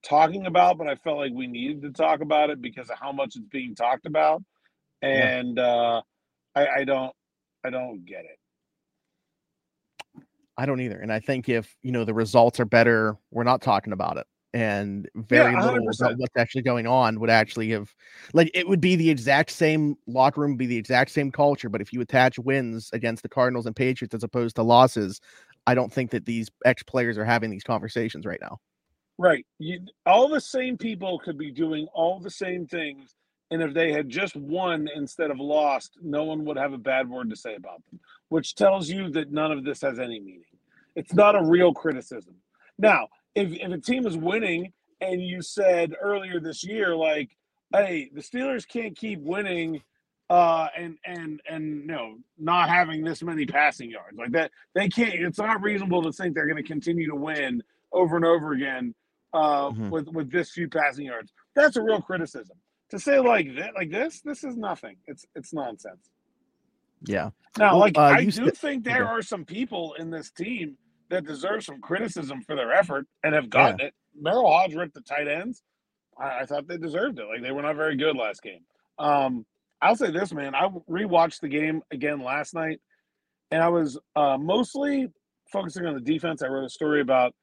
talking 0.03 0.45
about, 0.45 0.77
but 0.77 0.87
I 0.87 0.95
felt 0.95 1.17
like 1.17 1.33
we 1.33 1.47
needed 1.47 1.81
to 1.81 1.91
talk 1.91 2.21
about 2.21 2.49
it 2.49 2.61
because 2.61 2.89
of 2.89 2.97
how 2.99 3.11
much 3.11 3.35
it's 3.35 3.47
being 3.51 3.75
talked 3.75 4.05
about, 4.05 4.41
and 5.01 5.57
yeah. 5.57 5.63
uh, 5.63 6.01
I, 6.55 6.67
I 6.67 6.83
don't, 6.85 7.13
I 7.65 7.69
don't 7.69 8.05
get 8.05 8.21
it. 8.21 8.39
I 10.57 10.65
don't 10.65 10.81
either. 10.81 10.99
And 10.99 11.11
I 11.11 11.19
think 11.19 11.49
if 11.49 11.75
you 11.83 11.91
know 11.91 12.03
the 12.03 12.13
results 12.13 12.59
are 12.59 12.65
better, 12.65 13.15
we're 13.31 13.43
not 13.43 13.61
talking 13.61 13.93
about 13.93 14.17
it. 14.17 14.25
And 14.53 15.07
very 15.13 15.53
yeah, 15.53 15.71
little 15.71 15.87
about 15.99 16.17
what's 16.17 16.35
actually 16.35 16.63
going 16.63 16.87
on 16.87 17.19
would 17.19 17.29
actually 17.29 17.69
have 17.71 17.93
like 18.33 18.49
it 18.53 18.67
would 18.67 18.81
be 18.81 18.95
the 18.95 19.09
exact 19.09 19.51
same 19.51 19.95
locker 20.07 20.41
room, 20.41 20.57
be 20.57 20.65
the 20.65 20.77
exact 20.77 21.11
same 21.11 21.31
culture. 21.31 21.69
But 21.69 21.81
if 21.81 21.93
you 21.93 22.01
attach 22.01 22.39
wins 22.39 22.89
against 22.93 23.21
the 23.23 23.29
Cardinals 23.29 23.67
and 23.67 23.75
Patriots 23.75 24.15
as 24.15 24.23
opposed 24.23 24.55
to 24.55 24.63
losses, 24.63 25.21
I 25.67 25.75
don't 25.75 25.93
think 25.93 26.11
that 26.11 26.25
these 26.25 26.49
ex 26.65 26.81
players 26.81 27.17
are 27.17 27.25
having 27.25 27.51
these 27.51 27.63
conversations 27.63 28.25
right 28.25 28.39
now. 28.41 28.57
Right. 29.19 29.45
You, 29.59 29.81
all 30.05 30.27
the 30.27 30.41
same 30.41 30.77
people 30.77 31.19
could 31.19 31.37
be 31.37 31.51
doing 31.51 31.87
all 31.93 32.19
the 32.19 32.31
same 32.31 32.65
things. 32.65 33.15
And 33.51 33.61
if 33.61 33.73
they 33.73 33.91
had 33.91 34.09
just 34.09 34.35
won 34.35 34.87
instead 34.95 35.31
of 35.31 35.39
lost, 35.39 35.97
no 36.01 36.23
one 36.23 36.45
would 36.45 36.57
have 36.57 36.73
a 36.73 36.77
bad 36.77 37.09
word 37.09 37.29
to 37.29 37.35
say 37.35 37.55
about 37.55 37.81
them 37.89 37.96
which 38.29 38.55
tells 38.55 38.89
you 38.89 39.09
that 39.11 39.31
none 39.31 39.51
of 39.51 39.63
this 39.63 39.81
has 39.81 39.99
any 39.99 40.19
meaning. 40.19 40.43
It's 40.95 41.13
not 41.13 41.35
a 41.35 41.43
real 41.43 41.73
criticism. 41.73 42.35
Now, 42.77 43.07
if, 43.35 43.51
if 43.51 43.71
a 43.71 43.77
team 43.77 44.05
is 44.05 44.17
winning 44.17 44.73
and 44.99 45.21
you 45.21 45.41
said 45.41 45.93
earlier 46.01 46.39
this 46.39 46.63
year, 46.63 46.95
like, 46.95 47.29
hey, 47.71 48.09
the 48.13 48.21
Steelers 48.21 48.67
can't 48.67 48.95
keep 48.95 49.19
winning 49.21 49.81
uh, 50.29 50.67
and 50.77 50.97
and 51.05 51.41
and 51.49 51.81
you 51.81 51.87
know 51.87 52.17
not 52.37 52.67
having 52.67 53.01
this 53.03 53.23
many 53.23 53.45
passing 53.45 53.89
yards 53.89 54.17
like 54.17 54.31
that, 54.31 54.51
they 54.73 54.89
can't. 54.89 55.13
It's 55.13 55.37
not 55.37 55.61
reasonable 55.61 56.03
to 56.03 56.11
think 56.11 56.35
they're 56.35 56.47
going 56.47 56.61
to 56.61 56.67
continue 56.67 57.07
to 57.09 57.15
win 57.15 57.63
over 57.93 58.17
and 58.17 58.25
over 58.25 58.51
again 58.51 58.93
uh, 59.33 59.69
mm-hmm. 59.69 59.89
with 59.89 60.07
with 60.09 60.31
this 60.31 60.51
few 60.51 60.67
passing 60.67 61.05
yards. 61.05 61.31
That's 61.55 61.77
a 61.77 61.81
real 61.81 62.01
criticism. 62.01 62.57
To 62.89 62.99
say 62.99 63.19
like 63.19 63.55
that, 63.57 63.73
like 63.75 63.91
this, 63.91 64.21
this 64.21 64.43
is 64.43 64.57
nothing. 64.57 64.97
It's 65.07 65.25
it's 65.35 65.53
nonsense. 65.53 66.09
Yeah. 67.05 67.29
Now, 67.57 67.71
well, 67.71 67.79
like 67.79 67.97
uh, 67.97 68.01
I 68.01 68.23
do 68.25 68.31
st- 68.31 68.57
think 68.57 68.83
there 68.83 69.07
are 69.07 69.21
some 69.21 69.45
people 69.45 69.95
in 69.97 70.09
this 70.09 70.31
team 70.31 70.77
that 71.09 71.25
deserve 71.25 71.63
some 71.63 71.81
criticism 71.81 72.41
for 72.41 72.55
their 72.55 72.73
effort 72.73 73.07
and 73.23 73.33
have 73.33 73.49
gotten 73.49 73.79
yeah. 73.79 73.85
it. 73.87 73.93
Merrill 74.19 74.51
Hoge 74.51 74.75
ripped 74.75 74.93
the 74.93 75.01
tight 75.01 75.27
ends. 75.27 75.63
I, 76.19 76.39
I, 76.41 76.45
thought 76.45 76.67
they 76.67 76.77
deserved 76.77 77.19
it. 77.19 77.25
Like 77.25 77.41
they 77.41 77.51
were 77.51 77.61
not 77.61 77.75
very 77.75 77.95
good 77.95 78.15
last 78.15 78.41
game. 78.41 78.61
Um, 78.99 79.45
I'll 79.81 79.95
say 79.95 80.11
this, 80.11 80.33
man. 80.33 80.55
I 80.55 80.67
rewatched 80.89 81.39
the 81.39 81.47
game 81.47 81.81
again 81.91 82.21
last 82.21 82.53
night, 82.53 82.79
and 83.51 83.61
I 83.61 83.69
was 83.69 83.99
uh, 84.15 84.37
mostly 84.37 85.07
focusing 85.51 85.85
on 85.85 85.93
the 85.93 86.01
defense. 86.01 86.41
I 86.41 86.47
wrote 86.47 86.65
a 86.65 86.69
story 86.69 87.01
about 87.01 87.33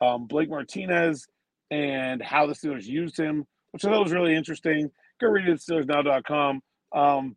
um, 0.00 0.26
Blake 0.26 0.48
Martinez 0.48 1.26
and 1.70 2.22
how 2.22 2.46
the 2.46 2.54
Steelers 2.54 2.84
used 2.84 3.18
him, 3.18 3.44
which 3.72 3.84
I 3.84 3.90
thought 3.90 4.02
was 4.02 4.12
really 4.12 4.34
interesting. 4.34 4.90
Go 5.20 5.28
read 5.28 5.48
it 5.48 5.52
at 5.52 5.58
SteelersNow.com. 5.58 6.60
Um, 6.94 7.36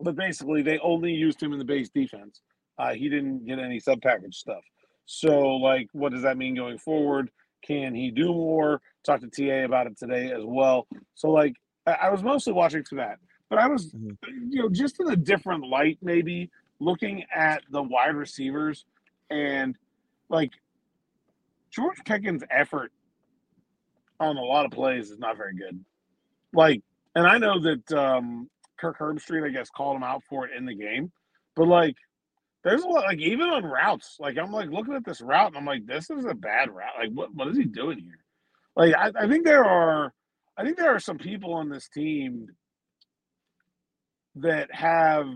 but 0.00 0.16
basically, 0.16 0.62
they 0.62 0.78
only 0.78 1.12
used 1.12 1.42
him 1.42 1.52
in 1.52 1.58
the 1.58 1.64
base 1.64 1.88
defense. 1.88 2.40
Uh, 2.78 2.94
he 2.94 3.08
didn't 3.08 3.46
get 3.46 3.58
any 3.58 3.78
sub 3.78 4.00
package 4.02 4.34
stuff. 4.34 4.62
So, 5.06 5.56
like, 5.56 5.88
what 5.92 6.12
does 6.12 6.22
that 6.22 6.36
mean 6.36 6.54
going 6.54 6.78
forward? 6.78 7.30
Can 7.62 7.94
he 7.94 8.10
do 8.10 8.26
more? 8.26 8.80
Talk 9.04 9.20
to 9.20 9.28
TA 9.28 9.64
about 9.64 9.86
it 9.86 9.98
today 9.98 10.32
as 10.32 10.42
well. 10.44 10.86
So, 11.14 11.30
like, 11.30 11.54
I, 11.86 11.92
I 11.92 12.10
was 12.10 12.22
mostly 12.22 12.52
watching 12.52 12.84
for 12.84 12.96
that, 12.96 13.18
but 13.50 13.58
I 13.58 13.68
was, 13.68 13.92
mm-hmm. 13.92 14.50
you 14.50 14.62
know, 14.62 14.68
just 14.68 15.00
in 15.00 15.10
a 15.10 15.16
different 15.16 15.66
light, 15.66 15.98
maybe 16.02 16.50
looking 16.80 17.24
at 17.34 17.62
the 17.70 17.82
wide 17.82 18.14
receivers 18.14 18.84
and 19.30 19.76
like 20.28 20.52
George 21.70 21.98
Pickens' 22.04 22.42
effort 22.50 22.92
on 24.20 24.36
a 24.36 24.42
lot 24.42 24.64
of 24.64 24.70
plays 24.70 25.10
is 25.10 25.18
not 25.18 25.36
very 25.36 25.54
good. 25.54 25.84
Like, 26.52 26.82
and 27.14 27.26
I 27.26 27.38
know 27.38 27.60
that 27.60 27.92
um, 27.92 28.48
Kirk 28.78 28.98
Herbstreit, 28.98 29.46
I 29.46 29.50
guess, 29.50 29.70
called 29.70 29.96
him 29.96 30.02
out 30.02 30.22
for 30.28 30.46
it 30.46 30.56
in 30.56 30.64
the 30.64 30.74
game, 30.74 31.12
but 31.56 31.68
like, 31.68 31.96
there's 32.62 32.82
a 32.82 32.86
lot, 32.86 33.04
like, 33.04 33.18
even 33.18 33.50
on 33.50 33.62
routes, 33.64 34.16
like, 34.18 34.38
I'm 34.38 34.50
like 34.50 34.70
looking 34.70 34.94
at 34.94 35.04
this 35.04 35.20
route 35.20 35.48
and 35.48 35.56
I'm 35.56 35.66
like, 35.66 35.86
this 35.86 36.08
is 36.08 36.24
a 36.24 36.34
bad 36.34 36.70
route. 36.70 36.94
Like, 36.98 37.10
what, 37.12 37.34
what 37.34 37.48
is 37.48 37.58
he 37.58 37.64
doing 37.64 37.98
here? 37.98 38.24
Like, 38.74 38.94
I, 38.94 39.24
I 39.24 39.28
think 39.28 39.44
there 39.44 39.64
are, 39.64 40.12
I 40.56 40.64
think 40.64 40.78
there 40.78 40.94
are 40.94 41.00
some 41.00 41.18
people 41.18 41.52
on 41.52 41.68
this 41.68 41.88
team 41.88 42.48
that 44.36 44.74
have 44.74 45.26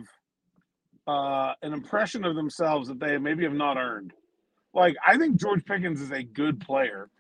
uh, 1.07 1.53
an 1.63 1.75
impression 1.75 2.25
of 2.25 2.35
themselves 2.35 2.89
that 2.89 2.99
they 2.99 3.19
maybe 3.19 3.45
have 3.45 3.53
not 3.53 3.77
earned. 3.77 4.13
Like, 4.73 4.97
I 5.07 5.19
think 5.19 5.39
George 5.39 5.65
Pickens 5.67 6.01
is 6.01 6.11
a 6.11 6.23
good 6.23 6.61
player 6.61 7.11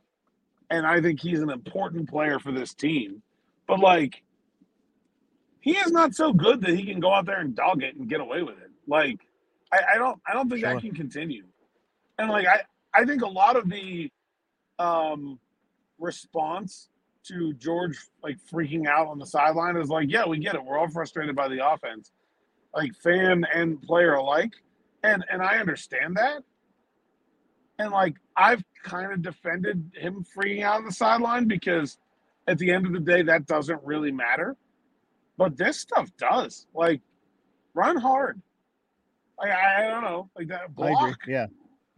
and 0.71 0.87
I 0.87 1.01
think 1.01 1.21
he's 1.21 1.41
an 1.41 1.51
important 1.51 2.09
player 2.09 2.39
for 2.39 2.53
this 2.53 2.75
team. 2.75 3.23
But 3.67 3.81
like, 3.81 4.23
he 5.69 5.77
is 5.77 5.93
not 5.93 6.15
so 6.15 6.33
good 6.33 6.63
that 6.63 6.71
he 6.71 6.85
can 6.85 6.99
go 6.99 7.13
out 7.13 7.27
there 7.27 7.41
and 7.41 7.55
dog 7.55 7.83
it 7.83 7.95
and 7.97 8.09
get 8.09 8.21
away 8.21 8.43
with 8.43 8.57
it. 8.59 8.71
Like, 8.87 9.21
I, 9.71 9.81
I 9.95 9.99
don't, 9.99 10.19
I 10.27 10.33
don't 10.33 10.49
think 10.49 10.63
sure. 10.63 10.73
that 10.73 10.81
can 10.81 10.95
continue. 10.95 11.45
And 12.19 12.31
like, 12.31 12.47
I, 12.47 12.63
I 12.95 13.05
think 13.05 13.23
a 13.23 13.29
lot 13.29 13.57
of 13.57 13.69
the 13.69 14.11
um, 14.79 15.39
response 15.99 16.89
to 17.25 17.53
George 17.55 17.99
like 18.23 18.39
freaking 18.51 18.87
out 18.87 19.09
on 19.09 19.19
the 19.19 19.27
sideline 19.27 19.77
is 19.77 19.91
like, 19.91 20.11
yeah, 20.11 20.27
we 20.27 20.39
get 20.39 20.55
it. 20.55 20.65
We're 20.65 20.79
all 20.79 20.89
frustrated 20.89 21.37
by 21.37 21.49
the 21.49 21.67
offense, 21.67 22.13
like 22.75 22.95
fan 22.95 23.45
and 23.53 23.81
player 23.83 24.15
alike, 24.15 24.53
and 25.03 25.23
and 25.31 25.43
I 25.43 25.59
understand 25.59 26.17
that. 26.17 26.43
And 27.79 27.91
like 27.91 28.15
I've 28.37 28.65
kind 28.83 29.13
of 29.13 29.21
defended 29.21 29.91
him 29.95 30.25
freaking 30.35 30.63
out 30.63 30.77
on 30.77 30.87
the 30.87 30.93
sideline 30.93 31.47
because 31.47 31.99
at 32.47 32.57
the 32.57 32.73
end 32.73 32.87
of 32.87 32.93
the 32.93 33.01
day, 33.01 33.23
that 33.23 33.47
doesn't 33.47 33.81
really 33.85 34.11
matter. 34.11 34.57
But 35.39 35.57
this 35.57 35.81
stuff 35.81 36.11
does. 36.19 36.67
Like, 36.75 37.01
run 37.75 37.97
hard. 37.97 38.43
Like 39.39 39.53
I, 39.53 39.87
I 39.87 39.91
don't 39.91 40.03
know, 40.03 40.29
like 40.37 40.49
that 40.49 40.75
block. 40.75 41.17
Yeah. 41.27 41.47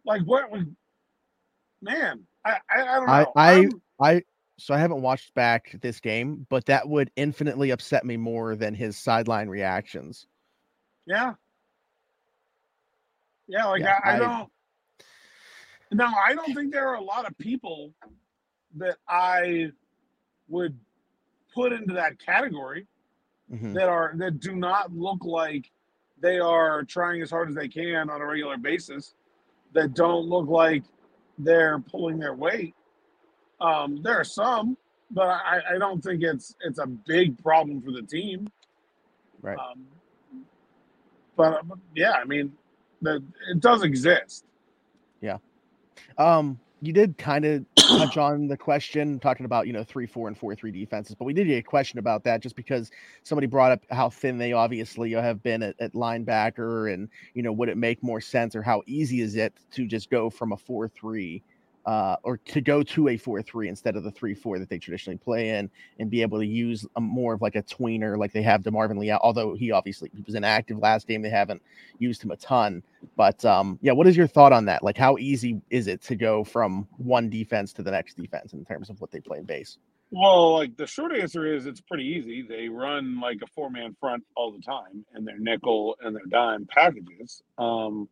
Like 0.04 0.22
what? 0.22 0.50
Man, 1.82 2.20
I 2.44 2.58
I, 2.70 2.82
I 2.82 2.96
don't 2.96 3.06
know. 3.06 3.32
I 3.34 3.54
I, 3.54 3.68
I 4.00 4.22
so 4.58 4.74
I 4.74 4.78
haven't 4.78 5.00
watched 5.00 5.32
back 5.34 5.74
this 5.80 6.00
game, 6.00 6.46
but 6.50 6.66
that 6.66 6.86
would 6.86 7.10
infinitely 7.16 7.70
upset 7.70 8.04
me 8.04 8.18
more 8.18 8.56
than 8.56 8.74
his 8.74 8.98
sideline 8.98 9.48
reactions. 9.48 10.26
Yeah. 11.06 11.32
Yeah, 13.48 13.64
like 13.64 13.80
yeah, 13.80 13.98
I, 14.04 14.14
I, 14.14 14.18
don't 14.18 14.50
now, 15.90 16.14
I 16.24 16.34
don't 16.34 16.54
think 16.54 16.72
there 16.72 16.86
are 16.86 16.94
a 16.94 17.02
lot 17.02 17.26
of 17.26 17.36
people 17.36 17.92
that 18.76 18.98
I 19.08 19.72
would 20.48 20.78
put 21.52 21.72
into 21.72 21.94
that 21.94 22.18
category 22.24 22.86
mm-hmm. 23.52 23.72
that 23.74 23.88
are 23.88 24.14
that 24.16 24.40
do 24.40 24.54
not 24.54 24.92
look 24.92 25.24
like 25.24 25.70
they 26.20 26.38
are 26.38 26.84
trying 26.84 27.22
as 27.22 27.30
hard 27.30 27.48
as 27.48 27.54
they 27.54 27.68
can 27.68 28.10
on 28.10 28.20
a 28.20 28.26
regular 28.26 28.56
basis. 28.56 29.14
That 29.72 29.94
don't 29.94 30.26
look 30.26 30.48
like 30.48 30.82
they're 31.38 31.78
pulling 31.78 32.18
their 32.18 32.34
weight. 32.34 32.74
Um, 33.60 34.02
there 34.02 34.18
are 34.18 34.24
some, 34.24 34.76
but 35.10 35.28
I, 35.28 35.60
I 35.74 35.78
don't 35.78 36.02
think 36.02 36.22
it's 36.22 36.56
it's 36.62 36.78
a 36.78 36.86
big 36.86 37.40
problem 37.42 37.80
for 37.80 37.92
the 37.92 38.02
team. 38.02 38.48
Right. 39.42 39.58
Um, 39.58 39.86
but, 41.36 41.66
but 41.66 41.78
yeah, 41.94 42.12
I 42.12 42.24
mean, 42.24 42.52
the, 43.00 43.22
it 43.50 43.60
does 43.60 43.82
exist. 43.82 44.44
Yeah. 45.20 45.38
Um, 46.18 46.58
you 46.82 46.92
did 46.92 47.16
kind 47.18 47.44
of 47.44 47.64
touch 47.76 48.16
on 48.16 48.46
the 48.48 48.56
question 48.56 49.18
talking 49.18 49.44
about 49.44 49.66
you 49.66 49.72
know 49.72 49.84
three 49.84 50.06
four 50.06 50.28
and 50.28 50.36
four 50.38 50.54
three 50.54 50.70
defenses 50.70 51.14
but 51.14 51.24
we 51.24 51.32
did 51.32 51.46
get 51.46 51.58
a 51.58 51.62
question 51.62 51.98
about 51.98 52.24
that 52.24 52.40
just 52.40 52.56
because 52.56 52.90
somebody 53.22 53.46
brought 53.46 53.72
up 53.72 53.84
how 53.90 54.08
thin 54.08 54.38
they 54.38 54.52
obviously 54.52 55.12
have 55.12 55.42
been 55.42 55.62
at, 55.62 55.74
at 55.80 55.92
linebacker 55.92 56.92
and 56.92 57.08
you 57.34 57.42
know 57.42 57.52
would 57.52 57.68
it 57.68 57.76
make 57.76 58.02
more 58.02 58.20
sense 58.20 58.56
or 58.56 58.62
how 58.62 58.82
easy 58.86 59.20
is 59.20 59.36
it 59.36 59.52
to 59.70 59.86
just 59.86 60.10
go 60.10 60.30
from 60.30 60.52
a 60.52 60.56
four 60.56 60.88
three 60.88 61.42
uh, 61.90 62.14
or 62.22 62.36
to 62.36 62.60
go 62.60 62.84
to 62.84 63.08
a 63.08 63.18
4-3 63.18 63.66
instead 63.66 63.96
of 63.96 64.04
the 64.04 64.12
3-4 64.12 64.60
that 64.60 64.68
they 64.68 64.78
traditionally 64.78 65.16
play 65.16 65.48
in 65.48 65.68
and 65.98 66.08
be 66.08 66.22
able 66.22 66.38
to 66.38 66.46
use 66.46 66.86
a, 66.94 67.00
more 67.00 67.34
of 67.34 67.42
like 67.42 67.56
a 67.56 67.62
tweener 67.64 68.16
like 68.16 68.32
they 68.32 68.42
have 68.42 68.62
DeMarvin 68.62 68.96
Leal, 68.96 69.18
although 69.20 69.54
he 69.54 69.72
obviously 69.72 70.08
he 70.14 70.22
was 70.22 70.36
inactive 70.36 70.78
last 70.78 71.08
game. 71.08 71.20
They 71.20 71.30
haven't 71.30 71.60
used 71.98 72.22
him 72.22 72.30
a 72.30 72.36
ton. 72.36 72.84
But 73.16 73.44
um, 73.44 73.76
yeah, 73.82 73.90
what 73.90 74.06
is 74.06 74.16
your 74.16 74.28
thought 74.28 74.52
on 74.52 74.66
that? 74.66 74.84
Like 74.84 74.96
how 74.96 75.18
easy 75.18 75.60
is 75.70 75.88
it 75.88 76.00
to 76.02 76.14
go 76.14 76.44
from 76.44 76.86
one 76.98 77.28
defense 77.28 77.72
to 77.72 77.82
the 77.82 77.90
next 77.90 78.16
defense 78.16 78.52
in 78.52 78.64
terms 78.64 78.88
of 78.88 79.00
what 79.00 79.10
they 79.10 79.18
play 79.18 79.38
in 79.38 79.44
base? 79.44 79.76
Well, 80.12 80.54
like 80.54 80.76
the 80.76 80.86
short 80.86 81.12
answer 81.12 81.52
is 81.52 81.66
it's 81.66 81.80
pretty 81.80 82.04
easy. 82.04 82.42
They 82.42 82.68
run 82.68 83.20
like 83.20 83.38
a 83.42 83.48
four 83.48 83.68
man 83.68 83.96
front 83.98 84.22
all 84.36 84.52
the 84.52 84.62
time 84.62 85.04
and 85.12 85.26
their 85.26 85.40
nickel 85.40 85.96
and 86.00 86.14
their 86.14 86.26
dime 86.28 86.66
packages. 86.66 87.42
Um, 87.58 88.08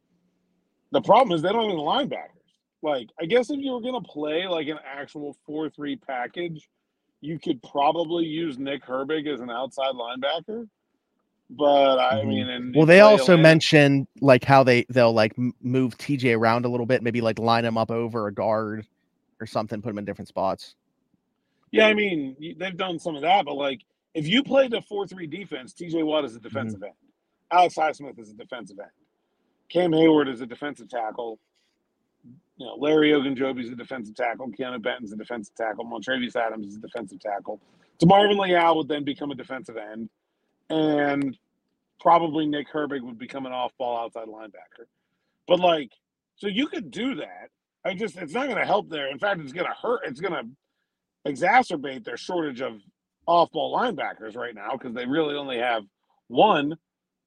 the 0.90 1.00
problem 1.00 1.36
is 1.36 1.42
they 1.42 1.50
don't 1.50 1.62
have 1.62 1.70
any 1.70 1.78
linebacker. 1.78 2.37
Like, 2.82 3.08
I 3.20 3.26
guess 3.26 3.50
if 3.50 3.58
you 3.58 3.72
were 3.72 3.80
gonna 3.80 4.00
play 4.00 4.46
like 4.46 4.68
an 4.68 4.78
actual 4.84 5.36
four 5.44 5.68
three 5.68 5.96
package, 5.96 6.68
you 7.20 7.38
could 7.38 7.60
probably 7.62 8.24
use 8.24 8.58
Nick 8.58 8.84
Herbig 8.84 9.32
as 9.32 9.40
an 9.40 9.50
outside 9.50 9.94
linebacker. 9.94 10.68
But 11.50 11.98
I 11.98 12.20
mm-hmm. 12.20 12.28
mean, 12.28 12.72
well, 12.76 12.86
they 12.86 13.00
also 13.00 13.36
mentioned 13.36 14.06
like 14.20 14.44
how 14.44 14.62
they 14.62 14.84
they'll 14.90 15.14
like 15.14 15.32
move 15.62 15.96
TJ 15.96 16.36
around 16.36 16.66
a 16.66 16.68
little 16.68 16.86
bit, 16.86 17.02
maybe 17.02 17.20
like 17.20 17.38
line 17.38 17.64
him 17.64 17.78
up 17.78 17.90
over 17.90 18.26
a 18.26 18.34
guard 18.34 18.86
or 19.40 19.46
something, 19.46 19.80
put 19.80 19.90
him 19.90 19.98
in 19.98 20.04
different 20.04 20.28
spots. 20.28 20.74
Yeah, 21.70 21.86
I 21.86 21.94
mean, 21.94 22.36
they've 22.58 22.76
done 22.76 22.98
some 22.98 23.16
of 23.16 23.22
that, 23.22 23.44
but 23.46 23.54
like 23.54 23.80
if 24.14 24.26
you 24.26 24.42
played 24.42 24.74
a 24.74 24.82
four 24.82 25.06
three 25.06 25.26
defense, 25.26 25.72
TJ 25.72 26.04
Watt 26.04 26.24
is 26.24 26.36
a 26.36 26.40
defensive 26.40 26.80
mm-hmm. 26.80 26.86
end, 26.86 26.94
Alex 27.50 27.74
Highsmith 27.76 28.18
is 28.18 28.30
a 28.30 28.34
defensive 28.34 28.78
end, 28.78 28.90
Cam 29.70 29.92
Hayward 29.92 30.28
is 30.28 30.42
a 30.42 30.46
defensive 30.46 30.90
tackle, 30.90 31.38
you 32.58 32.66
know, 32.66 32.74
Larry 32.74 33.10
Ogunjobi 33.10 33.62
is 33.64 33.70
a 33.70 33.76
defensive 33.76 34.16
tackle. 34.16 34.48
Keanu 34.48 34.82
Benton's 34.82 35.12
a 35.12 35.16
defensive 35.16 35.54
tackle. 35.54 35.84
Montravius 35.84 36.34
Adams 36.34 36.66
is 36.66 36.76
a 36.76 36.80
defensive 36.80 37.20
tackle. 37.20 37.60
DeMarvin 38.02 38.38
Leal 38.38 38.76
would 38.76 38.88
then 38.88 39.04
become 39.04 39.30
a 39.30 39.34
defensive 39.34 39.76
end. 39.76 40.10
And 40.68 41.38
probably 42.00 42.46
Nick 42.46 42.70
Herbig 42.70 43.02
would 43.02 43.18
become 43.18 43.46
an 43.46 43.52
off 43.52 43.72
ball 43.78 43.96
outside 43.96 44.26
linebacker. 44.26 44.86
But 45.46 45.60
like, 45.60 45.92
so 46.36 46.48
you 46.48 46.66
could 46.66 46.90
do 46.90 47.14
that. 47.16 47.50
I 47.84 47.94
just, 47.94 48.16
it's 48.16 48.34
not 48.34 48.46
going 48.46 48.58
to 48.58 48.66
help 48.66 48.90
there. 48.90 49.08
In 49.08 49.18
fact, 49.18 49.40
it's 49.40 49.52
going 49.52 49.66
to 49.66 49.74
hurt. 49.80 50.00
It's 50.04 50.20
going 50.20 50.34
to 50.34 51.30
exacerbate 51.30 52.04
their 52.04 52.16
shortage 52.16 52.60
of 52.60 52.80
off 53.26 53.52
ball 53.52 53.76
linebackers 53.76 54.36
right 54.36 54.54
now 54.54 54.72
because 54.72 54.94
they 54.94 55.06
really 55.06 55.36
only 55.36 55.58
have 55.58 55.84
one 56.26 56.76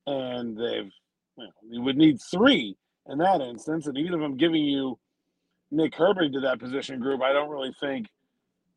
and 0.07 0.57
they've, 0.57 0.91
you 1.37 1.45
know, 1.45 1.51
you 1.69 1.81
would 1.81 1.97
need 1.97 2.17
three 2.31 2.75
in 3.07 3.17
that 3.19 3.39
instance. 3.39 3.87
And 3.87 3.97
even 3.97 4.13
if 4.13 4.21
I'm 4.21 4.37
giving 4.37 4.63
you 4.63 4.99
Nick 5.71 5.93
Herbig 5.93 6.33
to 6.33 6.41
that 6.41 6.59
position 6.59 6.99
group, 6.99 7.21
I 7.21 7.33
don't 7.33 7.49
really 7.49 7.73
think 7.79 8.07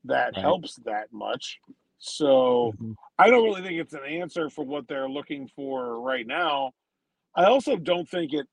that 0.04 0.32
right. 0.34 0.36
helps 0.36 0.76
that 0.84 1.12
much. 1.12 1.58
So 1.98 2.72
mm-hmm. 2.74 2.92
I 3.18 3.30
don't 3.30 3.44
really 3.44 3.62
think 3.62 3.80
it's 3.80 3.94
an 3.94 4.04
answer 4.04 4.50
for 4.50 4.64
what 4.64 4.86
they're 4.86 5.08
looking 5.08 5.48
for 5.56 6.00
right 6.00 6.26
now. 6.26 6.72
I 7.34 7.44
also 7.44 7.76
don't 7.76 8.08
think 8.08 8.32
it 8.32 8.46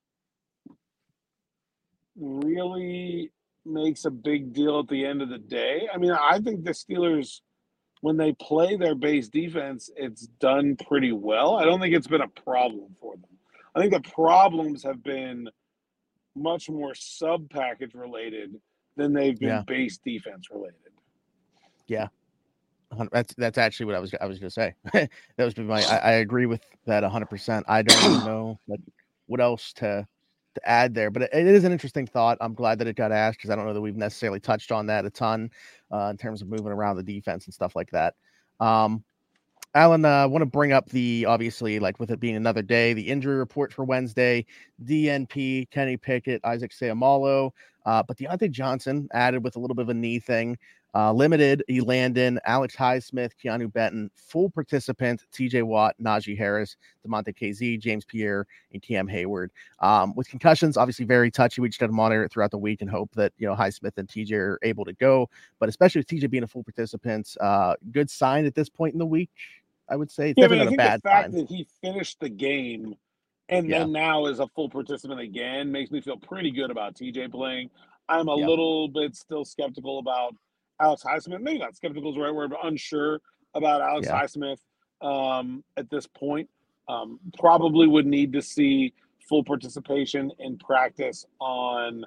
really 2.16 3.32
makes 3.66 4.06
a 4.06 4.12
big 4.12 4.54
deal 4.54 4.80
at 4.80 4.88
the 4.88 5.06
end 5.06 5.22
of 5.22 5.30
the 5.30 5.38
day. 5.38 5.88
I 5.94 5.98
mean, 5.98 6.12
I 6.12 6.40
think 6.40 6.64
the 6.64 6.72
Steelers, 6.72 7.42
when 8.02 8.18
they 8.18 8.34
play 8.34 8.76
their 8.76 8.96
base 8.96 9.28
defense, 9.28 9.90
it's 9.96 10.28
done 10.40 10.76
pretty 10.88 11.12
well. 11.12 11.58
I 11.58 11.66
don't 11.66 11.80
think 11.80 11.94
it's 11.94 12.08
been 12.08 12.22
a 12.22 12.28
problem 12.28 12.96
for 13.00 13.16
them. 13.16 13.26
I 13.76 13.80
think 13.80 13.94
the 13.94 14.10
problems 14.10 14.84
have 14.84 15.04
been 15.04 15.48
much 16.36 16.70
more 16.70 16.94
sub 16.96 17.50
package 17.50 17.94
related 17.94 18.56
than 18.96 19.14
they've 19.14 19.40
been 19.40 19.50
yeah. 19.50 19.64
base 19.66 19.98
defense 19.98 20.50
related. 20.52 20.76
Yeah. 21.88 22.08
That's 23.12 23.34
that's 23.36 23.58
actually 23.58 23.86
what 23.86 23.96
I 23.96 24.00
was 24.00 24.14
I 24.20 24.26
was 24.26 24.40
gonna 24.40 24.50
say. 24.50 24.74
that 24.94 25.10
was 25.38 25.56
my 25.58 25.82
I, 25.84 25.98
I, 25.98 26.12
agree 26.14 26.46
with 26.46 26.62
that 26.86 27.06
hundred 27.06 27.30
percent. 27.30 27.66
I 27.70 27.84
don't 27.84 28.26
know 28.26 28.60
like 28.68 28.82
what 29.28 29.40
else 29.40 29.72
to 29.74 30.06
to 30.56 30.70
add 30.70 30.94
there, 30.94 31.10
but 31.10 31.22
it, 31.24 31.30
it 31.32 31.48
is 31.48 31.64
an 31.64 31.72
interesting 31.72 32.06
thought. 32.06 32.38
I'm 32.42 32.54
glad 32.54 32.80
that 32.80 32.88
it 32.88 32.98
got 32.98 33.14
asked 33.14 33.38
because 33.38 33.50
I 33.50 33.56
don't 33.56 33.66
know 33.66 33.74
that 33.74 33.82
we've 33.82 33.96
necessarily 33.96 34.42
touched 34.42 34.74
on 34.74 34.88
that 34.88 35.06
a 35.06 35.10
ton 35.10 35.50
uh, 35.92 36.10
in 36.12 36.18
terms 36.18 36.42
of 36.42 36.50
moving 36.50 36.68
around 36.74 36.98
the 36.98 37.04
defense 37.04 37.46
and 37.46 37.54
stuff 37.54 37.78
like 37.78 37.90
that. 37.92 38.16
Um, 38.60 39.06
Alan, 39.74 40.04
I 40.04 40.24
uh, 40.24 40.28
want 40.28 40.42
to 40.42 40.46
bring 40.46 40.74
up 40.74 40.90
the 40.90 41.26
obviously, 41.26 41.80
like 41.80 41.98
with 41.98 42.12
it 42.12 42.20
being 42.20 42.36
another 42.36 42.62
day, 42.62 42.92
the 42.94 43.08
injury 43.08 43.36
report 43.36 43.72
for 43.72 43.86
Wednesday 43.86 44.46
DNP, 44.84 45.70
Kenny 45.72 45.96
Pickett, 45.96 46.42
Isaac 46.44 46.72
Seumalo, 46.72 47.52
uh, 47.86 48.04
but 48.04 48.18
Diontae 48.18 48.52
Johnson 48.52 49.08
added 49.14 49.44
with 49.44 49.56
a 49.56 49.60
little 49.60 49.76
bit 49.76 49.84
of 49.84 49.90
a 49.90 49.94
knee 49.94 50.20
thing. 50.20 50.58
Uh, 50.94 51.14
limited, 51.14 51.64
Elandon, 51.70 52.38
Alex 52.44 52.76
Highsmith, 52.76 53.32
Keanu 53.42 53.72
Benton, 53.72 54.12
full 54.14 54.50
participant, 54.50 55.24
TJ 55.34 55.64
Watt, 55.64 55.96
Najee 56.02 56.38
Harris, 56.38 56.76
Damontae 57.08 57.34
Kazee, 57.34 57.80
James 57.80 58.04
Pierre, 58.04 58.46
and 58.74 58.82
Cam 58.82 59.08
Hayward. 59.08 59.52
Um, 59.80 60.14
with 60.16 60.28
concussions, 60.28 60.76
obviously 60.76 61.06
very 61.06 61.32
touchy. 61.32 61.62
We 61.62 61.70
just 61.70 61.80
got 61.80 61.88
to 61.88 61.94
monitor 61.94 62.26
it 62.26 62.32
throughout 62.34 62.52
the 62.52 62.58
week 62.58 62.82
and 62.82 62.90
hope 62.90 63.10
that, 63.16 63.32
you 63.38 63.48
know, 63.48 63.56
Highsmith 63.56 63.98
and 63.98 64.08
TJ 64.08 64.34
are 64.34 64.60
able 64.64 64.84
to 64.84 64.92
go. 64.94 65.30
But 65.60 65.70
especially 65.70 66.00
with 66.00 66.08
TJ 66.08 66.30
being 66.30 66.44
a 66.44 66.48
full 66.48 66.64
participant, 66.64 67.38
uh, 67.40 67.76
good 67.92 68.10
sign 68.10 68.46
at 68.46 68.54
this 68.54 68.68
point 68.68 68.92
in 68.92 69.00
the 69.00 69.06
week, 69.06 69.30
I 69.90 69.96
would 69.96 70.12
say. 70.12 70.30
It's 70.32 70.38
yeah, 70.38 70.48
definitely 70.48 70.68
I 70.68 70.70
mean, 70.72 70.80
I 70.80 70.86
a 70.86 70.90
think 70.90 71.04
the 71.04 71.10
fact 71.10 71.32
sign. 71.34 71.42
that 71.42 71.50
he 71.50 71.68
finished 71.82 72.20
the 72.20 72.30
game 72.30 72.96
and 73.50 73.68
Yeah. 73.68 73.80
then 73.80 73.92
now 73.92 74.26
is 74.28 74.40
a 74.40 74.48
full 74.48 74.70
participant 74.70 75.20
again 75.20 75.72
makes 75.72 75.92
me 75.92 76.00
feel 76.02 76.18
pretty 76.18 76.52
good 76.52 76.72
about 76.72 76.96
TJ 76.96 77.30
playing. 77.32 77.70
I'm 78.08 78.28
a 78.30 78.38
Yeah. 78.38 78.48
little 78.48 78.88
bit 78.88 79.16
still 79.16 79.44
skeptical 79.46 80.00
about 80.00 80.36
Alex 80.80 81.04
Highsmith. 81.04 81.42
Maybe 81.42 81.60
not 81.60 81.76
skeptical 81.76 82.10
is 82.12 82.16
the 82.16 82.22
right 82.22 82.34
word, 82.34 82.52
but 82.52 82.60
unsure 82.64 83.20
about 83.54 83.82
Alex 83.82 84.08
Yeah. 84.08 84.22
Highsmith 84.22 84.60
um, 85.02 85.64
at 85.78 85.90
this 85.90 86.08
point. 86.08 86.50
Um, 86.88 87.20
probably 87.38 87.88
would 87.88 88.06
need 88.06 88.34
to 88.34 88.42
see 88.42 88.94
full 89.28 89.44
participation 89.44 90.32
in 90.40 90.58
practice 90.58 91.26
on 91.40 92.06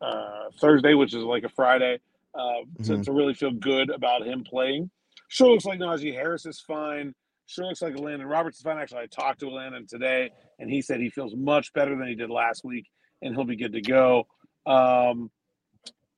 uh, 0.00 0.50
Thursday, 0.58 0.94
which 0.94 1.14
is 1.14 1.22
like 1.24 1.44
a 1.44 1.48
Friday, 1.48 1.98
uh, 2.34 2.60
to, 2.84 2.92
Mhm. 2.94 3.04
to 3.04 3.12
really 3.12 3.34
feel 3.34 3.50
good 3.52 3.90
about 3.90 4.26
him 4.26 4.42
playing. 4.44 4.90
Sure 5.30 5.48
looks 5.52 5.64
like 5.64 5.78
Najee 5.78 6.12
Harris 6.12 6.44
is 6.44 6.60
fine. 6.60 7.14
Sure 7.46 7.64
looks 7.64 7.80
like 7.80 7.98
Landon 7.98 8.26
Roberts 8.26 8.58
is 8.58 8.62
fine. 8.62 8.78
Actually, 8.78 9.02
I 9.02 9.06
talked 9.06 9.40
to 9.40 9.48
Landon 9.48 9.86
today, 9.86 10.30
and 10.58 10.68
he 10.68 10.82
said 10.82 11.00
he 11.00 11.08
feels 11.08 11.34
much 11.36 11.72
better 11.72 11.96
than 11.96 12.08
he 12.08 12.16
did 12.16 12.30
last 12.30 12.64
week, 12.64 12.86
and 13.22 13.34
he'll 13.34 13.44
be 13.44 13.56
good 13.56 13.72
to 13.72 13.80
go. 13.80 14.26
Um, 14.66 15.30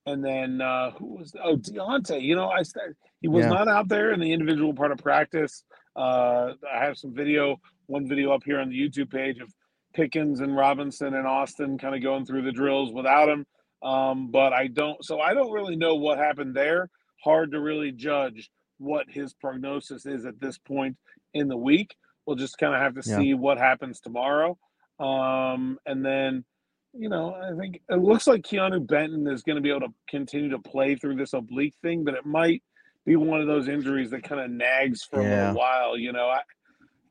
and 0.06 0.24
then 0.24 0.62
uh, 0.62 0.92
who 0.92 1.18
was 1.18 1.34
oh 1.42 1.56
Diontae? 1.56 2.22
You 2.22 2.36
know, 2.36 2.48
I 2.48 2.62
said 2.62 2.94
he 3.20 3.28
was 3.28 3.44
Yeah. 3.44 3.50
not 3.50 3.68
out 3.68 3.88
there 3.88 4.12
in 4.12 4.20
the 4.20 4.32
individual 4.32 4.72
part 4.74 4.92
of 4.92 4.98
practice. 4.98 5.62
Uh, 5.94 6.54
I 6.74 6.84
have 6.84 6.96
some 6.96 7.14
video, 7.14 7.60
one 7.86 8.08
video 8.08 8.32
up 8.32 8.42
here 8.44 8.60
on 8.60 8.70
the 8.70 8.80
YouTube 8.80 9.10
page 9.10 9.40
of 9.40 9.52
Pickens 9.94 10.40
and 10.40 10.56
Robinson 10.56 11.14
and 11.14 11.26
Austin 11.26 11.76
kind 11.76 11.94
of 11.94 12.02
going 12.02 12.24
through 12.24 12.42
the 12.42 12.52
drills 12.52 12.92
without 12.92 13.28
him. 13.28 13.46
Um, 13.82 14.30
but 14.30 14.54
I 14.54 14.68
don't, 14.68 15.04
so 15.04 15.20
I 15.20 15.34
don't 15.34 15.52
really 15.52 15.76
know 15.76 15.96
what 15.96 16.16
happened 16.16 16.56
there. 16.56 16.88
Hard 17.22 17.52
to 17.52 17.60
really 17.60 17.92
judge 17.92 18.50
what 18.82 19.06
his 19.08 19.32
prognosis 19.32 20.06
is 20.06 20.26
at 20.26 20.40
this 20.40 20.58
point 20.58 20.96
in 21.34 21.48
the 21.48 21.56
week. 21.56 21.96
We'll 22.26 22.36
just 22.36 22.58
kind 22.58 22.74
of 22.74 22.80
have 22.80 22.94
to 23.02 23.08
Yeah. 23.08 23.16
see 23.18 23.34
what 23.34 23.58
happens 23.58 24.00
tomorrow. 24.00 24.58
Um, 24.98 25.78
and 25.86 26.04
then, 26.04 26.44
you 26.92 27.08
know, 27.08 27.34
I 27.34 27.56
think 27.58 27.80
it 27.88 27.96
looks 27.96 28.26
like 28.26 28.42
Keanu 28.42 28.86
Benton 28.86 29.26
is 29.26 29.42
going 29.42 29.56
to 29.56 29.62
be 29.62 29.70
able 29.70 29.88
to 29.88 29.94
continue 30.08 30.50
to 30.50 30.58
play 30.58 30.94
through 30.94 31.16
this 31.16 31.32
oblique 31.32 31.74
thing, 31.82 32.04
but 32.04 32.14
it 32.14 32.26
might 32.26 32.62
be 33.04 33.16
one 33.16 33.40
of 33.40 33.46
those 33.46 33.68
injuries 33.68 34.10
that 34.10 34.22
kind 34.22 34.40
of 34.40 34.50
nags 34.50 35.02
for 35.02 35.20
a 35.20 35.24
little 35.24 35.54
while. 35.54 35.96
You 35.98 36.12
know, 36.12 36.26
I 36.28 36.40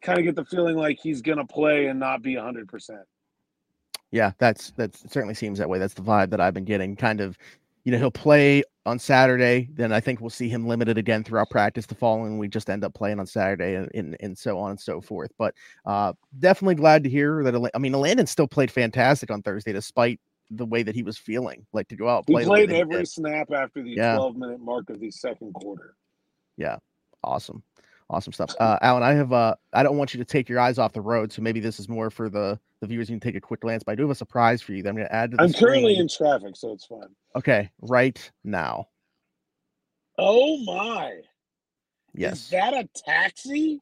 kind 0.02 0.20
of 0.20 0.26
get 0.26 0.36
the 0.36 0.46
feeling 0.46 0.78
like 0.78 1.00
he's 1.02 1.22
going 1.22 1.40
to 1.40 1.46
play 1.46 1.88
and 1.88 2.00
not 2.00 2.22
be 2.22 2.36
100%. 2.36 3.06
Yeah, 4.12 4.32
that's 4.40 4.72
that 4.72 4.96
certainly 4.96 5.34
seems 5.34 5.58
that 5.60 5.70
way. 5.70 5.80
That's 5.80 5.94
the 5.94 6.02
vibe 6.02 6.32
that 6.32 6.42
I've 6.42 6.54
been 6.54 6.66
getting. 6.66 6.96
Kind 6.98 7.22
of, 7.22 7.38
you 7.84 7.92
know, 7.92 7.98
he'll 7.98 8.12
play 8.12 8.64
on 8.86 9.00
Saturday. 9.00 9.70
Then 9.74 9.92
I 9.92 10.00
think 10.00 10.22
we'll 10.22 10.30
see 10.30 10.50
him 10.50 10.68
limited 10.68 10.98
again 10.98 11.24
throughout 11.24 11.50
practice 11.50 11.86
the 11.86 11.96
following 11.96 12.38
week. 12.38 12.48
We 12.48 12.48
just 12.50 12.70
end 12.70 12.84
up 12.84 12.94
playing 12.94 13.20
on 13.20 13.26
Saturday 13.26 13.76
and 13.76 13.90
and, 13.94 14.18
and 14.20 14.38
so 14.38 14.58
on 14.60 14.72
and 14.72 14.80
so 14.80 15.02
forth. 15.02 15.32
But 15.38 15.56
uh, 15.86 16.14
definitely 16.40 16.76
glad 16.76 17.04
to 17.04 17.10
hear 17.10 17.44
that. 17.44 17.72
I 17.74 17.78
mean, 17.78 17.94
Landon 17.94 18.28
still 18.28 18.48
played 18.48 18.72
fantastic 18.72 19.32
on 19.32 19.42
Thursday 19.42 19.74
despite 19.74 20.20
the 20.52 20.66
way 20.66 20.84
that 20.84 20.96
he 20.96 21.04
was 21.04 21.18
feeling. 21.18 21.66
Like 21.74 21.88
to 21.90 21.96
go 21.96 22.08
out 22.10 22.26
and 22.28 22.38
He 22.38 22.46
play 22.46 22.66
played 22.66 22.72
every 22.72 23.06
snap 23.06 23.52
after 23.52 23.82
the 23.82 23.92
Yeah. 23.92 24.16
12 24.16 24.36
minute 24.36 24.60
mark 24.60 24.90
of 24.90 25.00
the 25.00 25.12
second 25.12 25.54
quarter. 25.54 25.96
Yeah, 26.58 26.78
awesome. 27.24 27.64
Awesome 28.12 28.34
stuff. 28.34 28.54
Uh, 28.60 28.78
Alan, 28.82 29.04
I 29.04 29.14
have 29.14 29.32
uh, 29.32 29.56
I 29.72 29.84
don't 29.84 29.98
want 29.98 30.14
you 30.14 30.18
to 30.18 30.26
take 30.26 30.50
your 30.50 30.60
eyes 30.60 30.78
off 30.78 30.92
the 30.92 31.00
road, 31.02 31.32
so 31.32 31.42
maybe 31.42 31.62
this 31.62 31.80
is 31.80 31.88
more 31.88 32.10
for 32.12 32.30
the 32.30 32.60
the 32.82 32.88
viewers. 32.88 33.10
You 33.10 33.16
can 33.16 33.22
take 33.22 33.36
a 33.38 33.42
quick 33.42 33.62
glance, 33.62 33.84
but 33.84 33.94
I 33.94 33.96
do 33.96 34.04
have 34.04 34.12
a 34.12 34.16
surprise 34.16 34.62
for 34.62 34.74
you 34.74 34.84
that 34.84 34.90
I'm 34.90 34.96
going 34.96 35.08
to 35.08 35.16
add 35.16 35.32
to 35.32 35.38
the 35.38 35.44
I'm 35.44 35.54
currently 35.54 35.94
screen. 35.96 36.02
in 36.02 36.08
traffic, 36.10 36.58
so 36.58 36.74
it's 36.74 36.86
fine. 36.86 37.16
Okay, 37.38 37.72
right 37.82 38.32
now. 38.44 38.90
Oh 40.18 40.58
my. 40.66 41.12
Is 41.14 41.26
Yes. 42.14 42.50
that 42.50 42.74
a 42.74 42.90
taxi? 42.94 43.80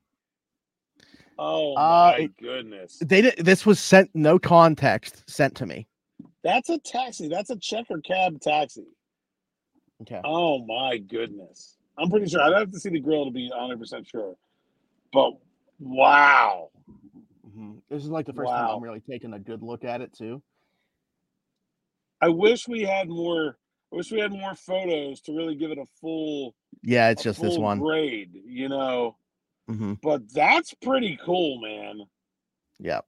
Oh 1.40 1.74
Uh, 1.76 2.14
my 2.20 2.30
goodness. 2.40 3.00
They 3.02 3.22
did. 3.24 3.38
This 3.40 3.66
was 3.66 3.80
sent 3.80 4.12
no 4.14 4.38
context 4.38 5.24
sent 5.28 5.56
to 5.56 5.66
me. 5.66 5.88
That's 6.44 6.70
a 6.70 6.78
taxi. 6.78 7.30
That's 7.30 7.50
a 7.50 7.58
checker 7.58 8.00
cab 8.02 8.40
taxi. 8.42 8.86
Okay. 10.04 10.22
Oh 10.24 10.64
my 10.66 10.98
goodness. 11.00 11.78
I'm 12.00 12.10
pretty 12.10 12.28
sure. 12.28 12.42
I'd 12.42 12.54
have 12.58 12.72
to 12.72 12.80
see 12.80 12.90
the 12.90 13.00
grill 13.00 13.26
to 13.26 13.32
be 13.32 13.50
100% 13.54 14.08
sure. 14.08 14.36
But 15.12 15.34
wow. 15.80 16.70
Mhm. 17.48 17.82
This 17.90 18.04
is 18.04 18.10
like 18.10 18.26
the 18.26 18.34
first 18.34 18.50
time 18.52 18.70
I'm 18.70 18.84
really 18.84 19.02
taking 19.02 19.34
a 19.34 19.40
good 19.40 19.62
look 19.64 19.84
at 19.84 20.02
it 20.02 20.14
too. 20.14 20.42
I 22.22 22.30
wish 22.30 22.68
we 22.68 22.82
had 22.82 23.10
more 23.10 23.58
I 23.92 23.96
wish 23.96 24.12
we 24.12 24.20
had 24.20 24.32
more 24.32 24.54
photos 24.54 25.20
to 25.22 25.36
really 25.36 25.56
give 25.56 25.72
it 25.72 25.80
a 25.80 25.86
full 26.00 26.54
Yeah, 26.84 27.10
it's 27.10 27.24
just 27.24 27.42
this 27.42 27.58
one. 27.58 27.80
grade, 27.80 28.32
you 28.46 28.70
know. 28.70 29.18
hmm 29.68 29.94
But 30.04 30.32
that's 30.32 30.74
pretty 30.76 31.18
cool, 31.26 31.60
man. 31.60 32.02
Yeah. 32.80 33.02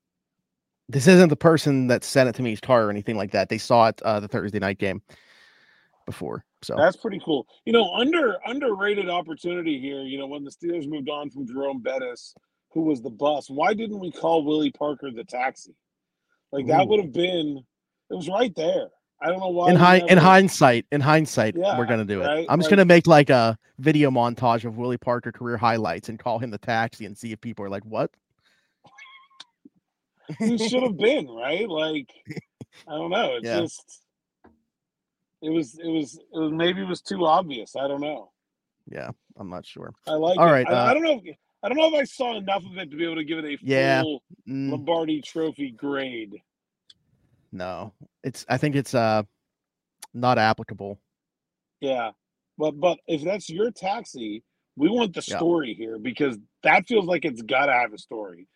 This 0.89 1.07
isn't 1.07 1.29
the 1.29 1.35
person 1.35 1.87
that 1.87 2.03
sent 2.03 2.29
it 2.29 2.35
to 2.35 2.41
me's 2.41 2.59
car 2.59 2.85
or 2.85 2.89
anything 2.89 3.15
like 3.15 3.31
that. 3.31 3.47
They 3.49 3.59
saw 3.59 3.87
it 3.87 4.01
uh, 4.01 4.19
the 4.19 4.27
Thursday 4.27 4.59
night 4.59 4.79
game 4.79 5.01
before. 6.05 6.43
So 6.63 6.75
That's 6.77 6.95
pretty 6.97 7.19
cool. 7.25 7.47
You 7.65 7.73
know, 7.73 7.91
under 7.93 8.37
underrated 8.45 9.09
opportunity 9.09 9.79
here. 9.79 10.01
You 10.01 10.19
know, 10.19 10.27
when 10.27 10.43
the 10.43 10.51
Steelers 10.51 10.87
moved 10.87 11.09
on 11.09 11.29
from 11.31 11.47
Jerome 11.47 11.81
Bettis, 11.81 12.35
who 12.71 12.81
was 12.81 13.01
the 13.01 13.09
bus, 13.09 13.49
why 13.49 13.73
didn't 13.73 13.99
we 13.99 14.11
call 14.11 14.43
Willie 14.45 14.71
Parker 14.71 15.09
the 15.11 15.23
taxi? 15.23 15.73
Like 16.51 16.67
that 16.67 16.87
would 16.87 16.99
have 16.99 17.13
been. 17.13 17.63
It 18.09 18.15
was 18.15 18.29
right 18.29 18.53
there. 18.55 18.87
I 19.23 19.27
don't 19.27 19.39
know 19.39 19.49
why. 19.49 19.69
in 19.69 19.75
hi- 19.75 20.03
in 20.07 20.17
hindsight, 20.17 20.85
in 20.91 20.99
hindsight, 21.01 21.55
Yeah, 21.55 21.77
we're 21.77 21.85
gonna 21.85 22.05
do 22.05 22.21
it. 22.21 22.25
right? 22.25 22.45
I'm 22.49 22.59
just 22.59 22.69
Like- 22.71 22.77
gonna 22.77 22.85
make 22.85 23.07
like 23.07 23.29
a 23.29 23.57
video 23.79 24.09
montage 24.11 24.65
of 24.65 24.77
Willie 24.77 24.97
Parker 24.97 25.31
career 25.31 25.57
highlights 25.57 26.09
and 26.09 26.19
call 26.19 26.39
him 26.39 26.49
the 26.51 26.57
taxi 26.57 27.05
and 27.05 27.17
see 27.17 27.31
if 27.31 27.39
people 27.41 27.63
are 27.65 27.69
like, 27.69 27.85
"What?" 27.85 28.11
he 30.39 30.57
should 30.57 30.83
have 30.83 30.97
been 30.97 31.27
right. 31.27 31.67
Like 31.69 32.09
I 32.87 32.91
don't 32.91 33.11
know. 33.11 33.35
It's 33.37 33.45
Yeah. 33.45 33.59
just. 33.61 34.01
It 35.41 35.49
was. 35.49 35.77
It 35.79 35.87
was. 35.87 36.15
It 36.15 36.39
was. 36.39 36.51
Maybe 36.51 36.81
it 36.81 36.87
was 36.87 37.01
too 37.01 37.25
obvious. 37.25 37.75
I 37.75 37.87
don't 37.87 38.01
know. 38.01 38.31
Yeah, 38.89 39.09
I'm 39.37 39.49
not 39.49 39.65
sure. 39.65 39.93
I 40.07 40.11
like. 40.13 40.39
All 40.39 40.47
it. 40.47 40.51
right, 40.51 40.67
I, 40.69 40.71
I 40.71 40.75
uh, 40.91 40.93
don't 40.93 41.03
know. 41.03 41.21
If, 41.23 41.35
I 41.63 41.69
don't 41.69 41.77
know 41.77 41.87
if 41.87 41.93
I 41.93 42.03
saw 42.05 42.35
enough 42.37 42.65
of 42.65 42.77
it 42.77 42.89
to 42.91 42.97
be 42.97 43.03
able 43.05 43.15
to 43.17 43.23
give 43.23 43.39
it 43.39 43.45
a 43.45 43.57
Yeah. 43.61 44.01
full 44.01 44.23
Mm, 44.47 44.71
Lombardi 44.71 45.21
Trophy 45.21 45.71
grade. 45.71 46.41
no, 47.51 47.93
it's. 48.23 48.45
I 48.49 48.57
think 48.57 48.75
it's 48.75 48.93
uh 48.93 49.23
not 50.13 50.37
applicable. 50.37 50.99
Yeah, 51.79 52.11
but 52.57 52.79
but 52.79 52.99
if 53.07 53.23
that's 53.23 53.49
your 53.49 53.71
taxi, 53.71 54.43
we 54.75 54.89
want 54.89 55.13
the 55.13 55.23
Yeah. 55.27 55.37
story 55.37 55.73
here 55.73 55.97
because 55.97 56.37
that 56.63 56.87
feels 56.87 57.05
like 57.05 57.25
it's 57.25 57.41
got 57.41 57.67
to 57.67 57.73
have 57.73 57.93
a 57.93 57.97
story. 57.97 58.47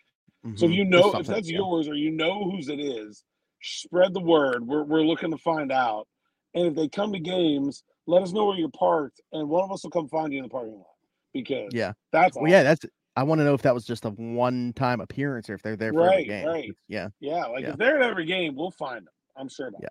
So 0.55 0.65
if 0.65 0.71
Mhm. 0.71 0.75
you 0.75 0.85
know 0.85 1.11
if 1.15 1.25
that's 1.25 1.49
yeah. 1.49 1.57
yours 1.57 1.87
or 1.87 1.95
you 1.95 2.11
know 2.11 2.43
whose 2.49 2.69
it 2.69 2.79
is, 2.79 3.23
spread 3.63 4.13
the 4.13 4.19
word. 4.21 4.67
We're 4.67 4.83
we're 4.83 5.01
looking 5.03 5.31
to 5.31 5.37
find 5.37 5.71
out, 5.71 6.07
and 6.55 6.67
if 6.67 6.75
they 6.75 6.87
come 6.87 7.13
to 7.13 7.19
games, 7.19 7.83
let 8.07 8.23
us 8.23 8.31
know 8.31 8.45
where 8.45 8.57
you're 8.57 8.69
parked, 8.69 9.21
and 9.33 9.47
one 9.47 9.63
of 9.63 9.71
us 9.71 9.83
will 9.83 9.91
come 9.91 10.07
find 10.09 10.31
you 10.33 10.39
in 10.39 10.43
the 10.45 10.49
parking 10.49 10.73
lot 10.77 10.87
because 11.33 11.69
Yeah. 11.73 11.93
that's 12.11 12.35
Well, 12.35 12.49
yeah, 12.49 12.63
that's. 12.63 12.85
I 13.17 13.23
want 13.23 13.39
to 13.39 13.45
know 13.45 13.53
if 13.53 13.61
that 13.61 13.73
was 13.73 13.85
just 13.85 14.03
a 14.03 14.09
one-time 14.09 14.99
appearance 14.99 15.49
or 15.49 15.53
if 15.53 15.61
they're 15.61 15.77
there 15.77 15.93
for 15.93 16.09
every 16.11 16.25
game. 16.25 16.45
right. 16.45 16.71
Yeah. 16.89 17.07
yeah. 17.21 17.45
Like 17.45 17.63
yeah. 17.63 17.69
if 17.69 17.77
they're 17.77 17.95
at 18.01 18.09
every 18.09 18.25
game, 18.25 18.55
we'll 18.55 18.71
find 18.71 19.05
them. 19.05 19.13
I'm 19.37 19.47
sure 19.47 19.67
about 19.69 19.81
Yeah. 19.83 19.89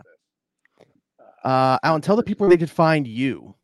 this. 0.79 0.87
Uh, 1.43 1.79
Alan, 1.83 2.01
tell 2.03 2.17
the 2.17 2.23
people 2.23 2.47
where 2.47 2.55
they 2.55 2.61
could 2.61 2.71
find 2.71 3.07
you. 3.07 3.55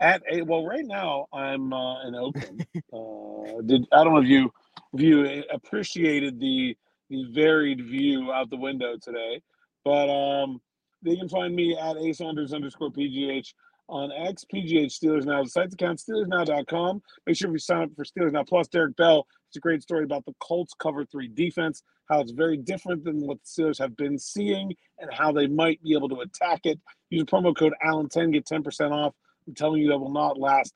At 0.00 0.22
a 0.30 0.40
well, 0.42 0.64
right 0.64 0.84
now 0.86 1.26
I'm 1.32 1.72
uh, 1.74 2.06
in 2.08 2.14
Oakland. 2.14 2.66
uh, 2.92 3.60
did 3.66 3.86
I 3.92 4.02
don't 4.02 4.14
know 4.14 4.20
if 4.20 4.28
you 4.28 4.50
if 4.94 5.00
you 5.02 5.44
appreciated 5.52 6.40
the 6.40 6.74
the 7.10 7.24
varied 7.32 7.84
view 7.84 8.32
out 8.32 8.48
the 8.48 8.56
window 8.56 8.96
today, 8.96 9.42
but 9.84 10.08
um, 10.08 10.58
they 11.02 11.16
can 11.16 11.28
find 11.28 11.54
me 11.54 11.76
at 11.76 11.96
a 11.96 12.12
Saunders 12.12 12.52
underscore 12.52 12.90
pgh 12.90 13.54
on 13.88 14.12
X 14.12 14.44
PGH 14.52 14.86
Steelers 14.98 15.24
Now. 15.24 15.42
The 15.42 15.50
site's 15.50 15.74
account 15.74 16.00
SteelersNow.com. 16.00 17.02
Make 17.26 17.36
sure 17.36 17.50
you 17.50 17.58
sign 17.58 17.82
up 17.84 17.90
for 17.96 18.04
Steelers 18.04 18.32
Now 18.32 18.44
Plus. 18.44 18.68
Derek 18.68 18.96
Bell 18.96 19.26
It's 19.48 19.56
a 19.56 19.60
great 19.60 19.82
story 19.82 20.04
about 20.04 20.24
the 20.26 20.34
Colts 20.40 20.74
cover 20.78 21.04
three 21.04 21.28
defense, 21.28 21.82
how 22.08 22.20
it's 22.20 22.32
very 22.32 22.56
different 22.56 23.04
than 23.04 23.26
what 23.26 23.38
the 23.42 23.62
Steelers 23.62 23.78
have 23.78 23.96
been 23.96 24.18
seeing, 24.18 24.74
and 24.98 25.12
how 25.12 25.32
they 25.32 25.48
might 25.48 25.82
be 25.82 25.94
able 25.94 26.08
to 26.10 26.20
attack 26.20 26.60
it. 26.64 26.80
Use 27.10 27.24
promo 27.24 27.56
code 27.56 27.74
Allen10, 27.84 28.32
get 28.32 28.46
10% 28.46 28.92
off. 28.92 29.14
I'm 29.46 29.54
telling 29.54 29.82
you 29.82 29.88
that 29.88 29.98
will 29.98 30.12
not 30.12 30.38
last 30.38 30.72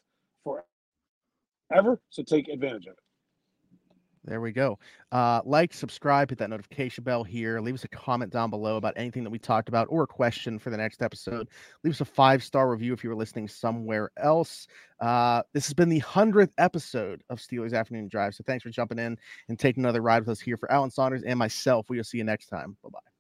forever, 1.55 2.01
so 2.11 2.23
take 2.25 2.49
advantage 2.49 2.87
of 2.87 2.95
it. 2.95 3.04
There 4.27 4.41
we 4.41 4.53
go. 4.53 4.79
Uh, 5.13 5.43
like, 5.45 5.75
subscribe, 5.75 6.31
hit 6.31 6.39
that 6.39 6.49
notification 6.49 7.05
bell 7.05 7.25
here. 7.25 7.61
Leave 7.61 7.75
us 7.75 7.85
a 7.85 7.89
comment 7.89 8.33
down 8.33 8.49
below 8.49 8.77
about 8.77 8.95
anything 8.97 9.23
that 9.23 9.31
we 9.31 9.39
talked 9.39 9.69
about 9.69 9.87
or 9.91 10.05
a 10.05 10.07
question 10.07 10.59
for 10.59 10.71
the 10.71 10.77
next 10.79 11.03
episode. 11.03 11.49
Leave 11.83 11.93
us 11.93 12.01
a 12.01 12.07
five 12.07 12.43
star 12.43 12.71
review 12.71 12.95
if 12.95 13.05
you 13.05 13.11
were 13.11 13.17
listening 13.17 13.49
somewhere 13.49 14.11
else. 14.17 14.67
Uh, 15.01 15.43
this 15.53 15.67
has 15.67 15.75
been 15.75 15.91
the 15.91 16.01
100th 16.01 16.53
episode 16.57 17.23
of 17.29 17.39
Steelers 17.39 17.75
Afternoon 17.75 18.09
Drive. 18.09 18.35
So 18.35 18.45
thanks 18.47 18.63
for 18.63 18.71
jumping 18.71 18.99
in 18.99 19.19
and 19.49 19.59
taking 19.59 19.83
another 19.83 20.01
ride 20.01 20.21
with 20.21 20.31
us 20.31 20.41
here 20.41 20.57
for 20.57 20.73
Alan 20.73 20.91
Saunders 20.91 21.23
and 21.23 21.39
myself. 21.39 21.91
We'll 21.91 22.05
see 22.05 22.19
you 22.19 22.25
next 22.25 22.47
time. 22.47 22.77
Bye 22.83 22.91
bye. 22.93 23.14